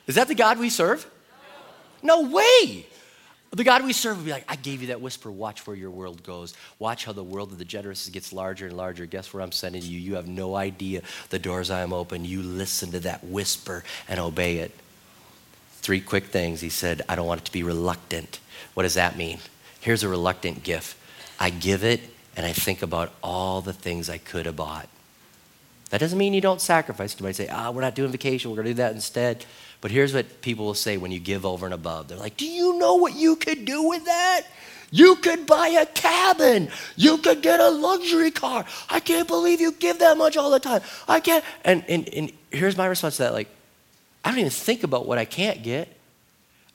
Is 0.06 0.14
that 0.14 0.28
the 0.28 0.36
God 0.36 0.60
we 0.60 0.70
serve? 0.70 1.10
No 2.04 2.20
way. 2.20 2.86
The 3.54 3.64
God 3.64 3.84
we 3.84 3.92
serve 3.92 4.16
will 4.16 4.24
be 4.24 4.30
like, 4.30 4.46
I 4.48 4.56
gave 4.56 4.80
you 4.80 4.88
that 4.88 5.02
whisper. 5.02 5.30
Watch 5.30 5.66
where 5.66 5.76
your 5.76 5.90
world 5.90 6.22
goes. 6.22 6.54
Watch 6.78 7.04
how 7.04 7.12
the 7.12 7.22
world 7.22 7.52
of 7.52 7.58
the 7.58 7.66
generous 7.66 8.08
gets 8.08 8.32
larger 8.32 8.66
and 8.66 8.76
larger. 8.76 9.04
Guess 9.04 9.34
where 9.34 9.42
I'm 9.42 9.52
sending 9.52 9.82
you? 9.82 9.98
You 9.98 10.14
have 10.14 10.26
no 10.26 10.56
idea 10.56 11.02
the 11.28 11.38
doors 11.38 11.70
I 11.70 11.82
am 11.82 11.92
open. 11.92 12.24
You 12.24 12.42
listen 12.42 12.92
to 12.92 13.00
that 13.00 13.22
whisper 13.22 13.84
and 14.08 14.18
obey 14.18 14.58
it. 14.58 14.72
Three 15.82 16.00
quick 16.00 16.26
things. 16.26 16.62
He 16.62 16.70
said, 16.70 17.02
I 17.10 17.14
don't 17.14 17.26
want 17.26 17.42
it 17.42 17.44
to 17.44 17.52
be 17.52 17.62
reluctant. 17.62 18.40
What 18.72 18.84
does 18.84 18.94
that 18.94 19.18
mean? 19.18 19.38
Here's 19.80 20.02
a 20.02 20.08
reluctant 20.08 20.62
gift 20.62 20.96
I 21.38 21.50
give 21.50 21.84
it 21.84 22.00
and 22.34 22.46
I 22.46 22.52
think 22.52 22.80
about 22.80 23.12
all 23.22 23.60
the 23.60 23.74
things 23.74 24.08
I 24.08 24.16
could 24.16 24.46
have 24.46 24.56
bought. 24.56 24.88
That 25.92 26.00
doesn't 26.00 26.16
mean 26.16 26.32
you 26.32 26.40
don't 26.40 26.58
sacrifice. 26.58 27.14
You 27.20 27.22
might 27.22 27.36
say, 27.36 27.48
ah, 27.48 27.70
we're 27.70 27.82
not 27.82 27.94
doing 27.94 28.10
vacation. 28.10 28.50
We're 28.50 28.56
going 28.56 28.68
to 28.68 28.70
do 28.70 28.76
that 28.78 28.94
instead. 28.94 29.44
But 29.82 29.90
here's 29.90 30.14
what 30.14 30.40
people 30.40 30.64
will 30.64 30.72
say 30.72 30.96
when 30.96 31.12
you 31.12 31.20
give 31.20 31.44
over 31.44 31.66
and 31.66 31.74
above. 31.74 32.08
They're 32.08 32.16
like, 32.16 32.38
Do 32.38 32.46
you 32.46 32.78
know 32.78 32.94
what 32.94 33.14
you 33.14 33.36
could 33.36 33.66
do 33.66 33.86
with 33.86 34.06
that? 34.06 34.46
You 34.90 35.16
could 35.16 35.46
buy 35.46 35.68
a 35.68 35.84
cabin. 35.84 36.70
You 36.96 37.18
could 37.18 37.42
get 37.42 37.60
a 37.60 37.68
luxury 37.68 38.30
car. 38.30 38.64
I 38.88 39.00
can't 39.00 39.28
believe 39.28 39.60
you 39.60 39.70
give 39.70 39.98
that 39.98 40.16
much 40.16 40.38
all 40.38 40.50
the 40.50 40.60
time. 40.60 40.80
I 41.06 41.20
can't. 41.20 41.44
And, 41.62 41.84
and, 41.90 42.08
and 42.08 42.32
here's 42.50 42.78
my 42.78 42.86
response 42.86 43.18
to 43.18 43.24
that 43.24 43.34
like, 43.34 43.48
I 44.24 44.30
don't 44.30 44.38
even 44.38 44.50
think 44.50 44.84
about 44.84 45.06
what 45.06 45.18
I 45.18 45.26
can't 45.26 45.62
get. 45.62 45.94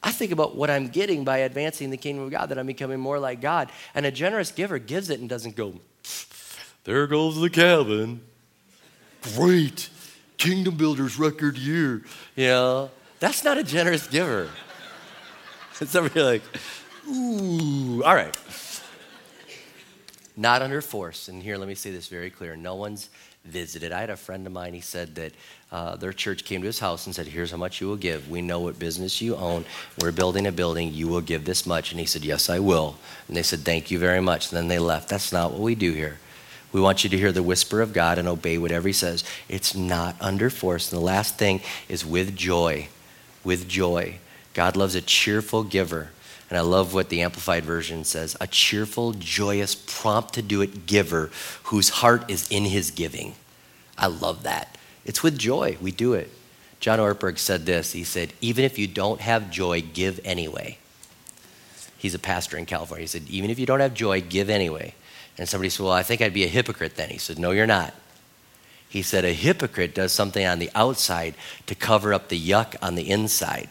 I 0.04 0.12
think 0.12 0.32
about 0.32 0.56
what 0.56 0.70
I'm 0.70 0.90
getting 0.90 1.24
by 1.24 1.40
advancing 1.40 1.90
the 1.90 1.98
kingdom 1.98 2.26
of 2.26 2.30
God, 2.30 2.50
that 2.50 2.60
I'm 2.60 2.68
becoming 2.68 3.00
more 3.00 3.18
like 3.18 3.42
God. 3.42 3.72
And 3.96 4.06
a 4.06 4.12
generous 4.12 4.52
giver 4.52 4.78
gives 4.78 5.10
it 5.10 5.20
and 5.20 5.28
doesn't 5.28 5.56
go, 5.56 5.74
there 6.84 7.08
goes 7.08 7.42
the 7.42 7.50
cabin. 7.50 8.22
Great. 9.36 9.90
Kingdom 10.38 10.76
Builders 10.76 11.18
record 11.18 11.58
year. 11.58 12.04
You 12.36 12.48
know, 12.48 12.92
that's 13.20 13.44
not 13.44 13.58
a 13.58 13.64
generous 13.64 14.08
giver. 14.08 14.50
And 15.80 15.88
somebody 15.88 16.20
like, 16.24 16.42
ooh, 17.08 18.04
all 18.04 18.16
right. 18.16 18.36
Not 20.36 20.64
under 20.64 20.82
force. 20.82 21.28
And 21.28 21.44
here, 21.44 21.56
let 21.58 21.68
me 21.68 21.76
say 21.76 21.92
this 21.92 22.08
very 22.08 22.32
clear. 22.32 22.56
No 22.56 22.74
one's 22.74 23.10
visited. 23.48 23.92
I 23.92 24.02
had 24.02 24.10
a 24.10 24.18
friend 24.18 24.46
of 24.46 24.54
mine, 24.54 24.74
he 24.74 24.82
said 24.82 25.16
that 25.16 25.34
uh, 25.72 25.96
their 25.96 26.14
church 26.14 26.46
came 26.46 26.62
to 26.62 26.68
his 26.68 26.80
house 26.80 27.06
and 27.06 27.16
said, 27.16 27.28
Here's 27.28 27.52
how 27.52 27.58
much 27.58 27.82
you 27.82 27.88
will 27.88 27.96
give. 27.96 28.30
We 28.30 28.42
know 28.42 28.60
what 28.60 28.80
business 28.80 29.22
you 29.22 29.36
own. 29.36 29.66
We're 30.02 30.12
building 30.12 30.48
a 30.48 30.52
building. 30.52 30.94
You 30.94 31.08
will 31.08 31.22
give 31.22 31.46
this 31.46 31.66
much. 31.66 31.92
And 31.92 32.00
he 32.00 32.06
said, 32.06 32.24
Yes, 32.24 32.50
I 32.50 32.60
will. 32.60 32.98
And 33.28 33.36
they 33.36 33.44
said, 33.44 33.60
Thank 33.60 33.92
you 33.92 34.00
very 34.00 34.22
much. 34.22 34.52
And 34.52 34.58
then 34.58 34.68
they 34.68 34.80
left. 34.80 35.10
That's 35.10 35.32
not 35.32 35.52
what 35.52 35.62
we 35.62 35.76
do 35.76 35.92
here. 35.92 36.20
We 36.72 36.82
want 36.82 37.04
you 37.04 37.10
to 37.10 37.18
hear 37.18 37.32
the 37.32 37.44
whisper 37.44 37.82
of 37.82 37.94
God 37.94 38.18
and 38.18 38.28
obey 38.28 38.58
whatever 38.58 38.88
He 38.88 38.94
says. 38.94 39.24
It's 39.48 39.76
not 39.76 40.16
under 40.20 40.50
force. 40.50 40.92
And 40.92 41.00
the 41.00 41.06
last 41.06 41.38
thing 41.38 41.62
is 41.88 42.06
with 42.06 42.36
joy. 42.36 42.90
With 43.44 43.68
joy. 43.68 44.20
God 44.54 44.76
loves 44.76 44.96
a 44.96 45.02
cheerful 45.02 45.64
giver. 45.64 46.10
And 46.50 46.58
I 46.58 46.62
love 46.62 46.94
what 46.94 47.10
the 47.10 47.22
Amplified 47.22 47.66
Version 47.66 48.04
says 48.04 48.38
a 48.40 48.48
cheerful, 48.48 49.14
joyous, 49.14 49.76
prompt 49.76 50.34
to 50.36 50.42
do 50.42 50.62
it 50.62 50.86
giver 50.86 51.30
whose 51.64 51.90
heart 51.90 52.30
is 52.30 52.48
in 52.50 52.66
his 52.66 52.92
giving. 52.92 53.36
I 53.98 54.08
love 54.08 54.44
that. 54.44 54.78
It's 55.06 55.24
with 55.24 55.38
joy 55.38 55.78
we 55.82 55.92
do 55.92 56.14
it. 56.14 56.32
John 56.80 57.00
Ortberg 57.00 57.38
said 57.38 57.66
this 57.66 57.94
He 57.94 58.04
said, 58.04 58.34
Even 58.42 58.64
if 58.64 58.78
you 58.78 58.88
don't 58.88 59.22
have 59.22 59.52
joy, 59.52 59.82
give 59.82 60.20
anyway. 60.24 60.78
He's 61.98 62.14
a 62.14 62.20
pastor 62.20 62.58
in 62.58 62.66
California. 62.66 63.04
He 63.04 63.08
said, 63.08 63.24
Even 63.30 63.50
if 63.50 63.60
you 63.60 63.66
don't 63.66 63.80
have 63.80 63.94
joy, 63.94 64.22
give 64.22 64.50
anyway. 64.50 64.94
And 65.38 65.48
somebody 65.48 65.70
said, 65.70 65.84
Well, 65.84 65.94
I 65.94 66.04
think 66.04 66.22
I'd 66.22 66.34
be 66.34 66.44
a 66.44 66.50
hypocrite 66.50 66.96
then. 66.96 67.10
He 67.10 67.18
said, 67.18 67.40
No, 67.40 67.52
you're 67.52 67.68
not. 67.68 67.94
He 68.90 69.02
said, 69.02 69.26
A 69.26 69.34
hypocrite 69.34 69.94
does 69.94 70.12
something 70.12 70.46
on 70.46 70.60
the 70.60 70.72
outside 70.74 71.36
to 71.66 71.76
cover 71.76 72.14
up 72.14 72.30
the 72.30 72.40
yuck 72.40 72.76
on 72.82 72.96
the 72.96 73.10
inside. 73.10 73.70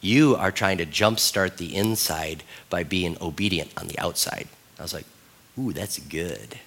You 0.00 0.34
are 0.36 0.50
trying 0.50 0.78
to 0.78 0.86
jumpstart 0.86 1.56
the 1.56 1.76
inside 1.76 2.42
by 2.70 2.84
being 2.84 3.16
obedient 3.20 3.70
on 3.76 3.86
the 3.86 3.98
outside. 3.98 4.48
I 4.78 4.82
was 4.82 4.94
like, 4.94 5.06
Ooh, 5.58 5.72
that's 5.72 5.98
good. 5.98 6.58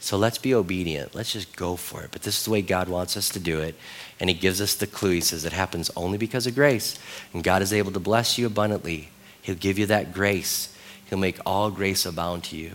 So 0.00 0.16
let's 0.16 0.38
be 0.38 0.54
obedient. 0.54 1.14
Let's 1.14 1.32
just 1.32 1.56
go 1.56 1.76
for 1.76 2.02
it. 2.02 2.10
But 2.12 2.22
this 2.22 2.38
is 2.38 2.44
the 2.44 2.50
way 2.50 2.62
God 2.62 2.88
wants 2.88 3.16
us 3.16 3.28
to 3.30 3.40
do 3.40 3.60
it. 3.60 3.74
And 4.20 4.30
He 4.30 4.34
gives 4.34 4.60
us 4.60 4.74
the 4.74 4.86
clue. 4.86 5.12
He 5.12 5.20
says 5.20 5.44
it 5.44 5.52
happens 5.52 5.90
only 5.96 6.18
because 6.18 6.46
of 6.46 6.54
grace. 6.54 6.98
And 7.32 7.42
God 7.42 7.62
is 7.62 7.72
able 7.72 7.92
to 7.92 8.00
bless 8.00 8.38
you 8.38 8.46
abundantly. 8.46 9.08
He'll 9.42 9.56
give 9.56 9.78
you 9.78 9.86
that 9.86 10.12
grace. 10.12 10.74
He'll 11.08 11.18
make 11.18 11.38
all 11.46 11.70
grace 11.70 12.06
abound 12.06 12.44
to 12.44 12.56
you. 12.56 12.72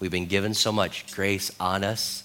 We've 0.00 0.10
been 0.10 0.26
given 0.26 0.54
so 0.54 0.72
much 0.72 1.12
grace 1.14 1.52
on 1.60 1.84
us, 1.84 2.24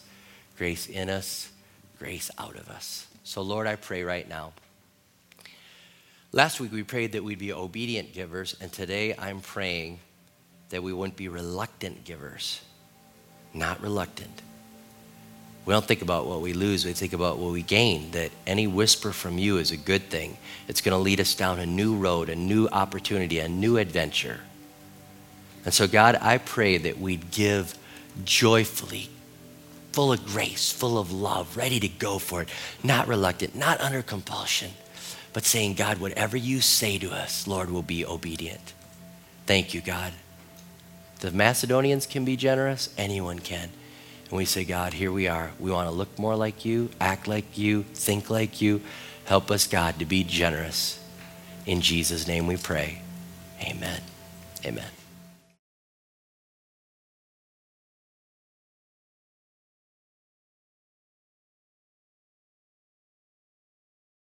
grace 0.57 0.87
in 0.87 1.09
us, 1.09 1.51
grace 1.99 2.31
out 2.37 2.55
of 2.55 2.69
us. 2.69 3.05
So, 3.25 3.41
Lord, 3.41 3.67
I 3.67 3.75
pray 3.75 4.03
right 4.03 4.27
now. 4.27 4.53
Last 6.31 6.59
week 6.59 6.71
we 6.71 6.83
prayed 6.83 7.13
that 7.13 7.23
we'd 7.23 7.39
be 7.39 7.53
obedient 7.53 8.13
givers, 8.13 8.55
and 8.59 8.71
today 8.71 9.13
I'm 9.17 9.41
praying 9.41 9.99
that 10.69 10.83
we 10.83 10.93
wouldn't 10.93 11.17
be 11.17 11.27
reluctant 11.27 12.03
givers. 12.05 12.61
Not 13.53 13.81
reluctant. 13.81 14.41
We 15.65 15.73
don't 15.73 15.85
think 15.85 16.01
about 16.01 16.27
what 16.27 16.41
we 16.41 16.53
lose, 16.53 16.85
we 16.85 16.93
think 16.93 17.13
about 17.13 17.39
what 17.39 17.51
we 17.51 17.61
gain. 17.61 18.11
That 18.11 18.31
any 18.45 18.67
whisper 18.67 19.11
from 19.11 19.37
you 19.37 19.57
is 19.57 19.71
a 19.71 19.77
good 19.77 20.03
thing. 20.03 20.37
It's 20.67 20.81
going 20.81 20.93
to 20.93 20.99
lead 20.99 21.19
us 21.19 21.33
down 21.35 21.59
a 21.59 21.65
new 21.65 21.95
road, 21.95 22.29
a 22.29 22.35
new 22.35 22.67
opportunity, 22.67 23.39
a 23.39 23.47
new 23.49 23.77
adventure. 23.77 24.41
And 25.65 25.73
so, 25.73 25.87
God, 25.87 26.17
I 26.21 26.37
pray 26.37 26.77
that 26.77 26.99
we'd 26.99 27.31
give 27.31 27.75
joyfully, 28.23 29.09
full 29.91 30.13
of 30.13 30.25
grace, 30.25 30.71
full 30.71 30.97
of 30.97 31.11
love, 31.11 31.57
ready 31.57 31.79
to 31.79 31.87
go 31.87 32.19
for 32.19 32.43
it, 32.43 32.49
not 32.83 33.07
reluctant, 33.07 33.55
not 33.55 33.81
under 33.81 34.01
compulsion, 34.01 34.71
but 35.33 35.43
saying, 35.43 35.73
God, 35.73 35.97
whatever 35.97 36.37
you 36.37 36.61
say 36.61 36.97
to 36.99 37.11
us, 37.11 37.47
Lord, 37.47 37.71
will 37.71 37.81
be 37.81 38.05
obedient. 38.05 38.73
Thank 39.47 39.73
you, 39.73 39.81
God. 39.81 40.13
The 41.19 41.31
Macedonians 41.31 42.05
can 42.05 42.25
be 42.25 42.35
generous, 42.35 42.93
anyone 42.97 43.39
can. 43.39 43.69
And 44.29 44.37
we 44.37 44.45
say, 44.45 44.63
God, 44.63 44.93
here 44.93 45.11
we 45.11 45.27
are. 45.27 45.51
We 45.59 45.71
want 45.71 45.87
to 45.87 45.95
look 45.95 46.17
more 46.19 46.35
like 46.35 46.65
you, 46.65 46.89
act 46.99 47.27
like 47.27 47.57
you, 47.57 47.83
think 47.83 48.29
like 48.29 48.61
you. 48.61 48.81
Help 49.25 49.49
us, 49.49 49.67
God, 49.67 49.99
to 49.99 50.05
be 50.05 50.23
generous. 50.23 50.99
In 51.65 51.81
Jesus' 51.81 52.27
name 52.27 52.47
we 52.47 52.57
pray. 52.57 53.01
Amen. 53.61 54.01
Amen. 54.65 54.94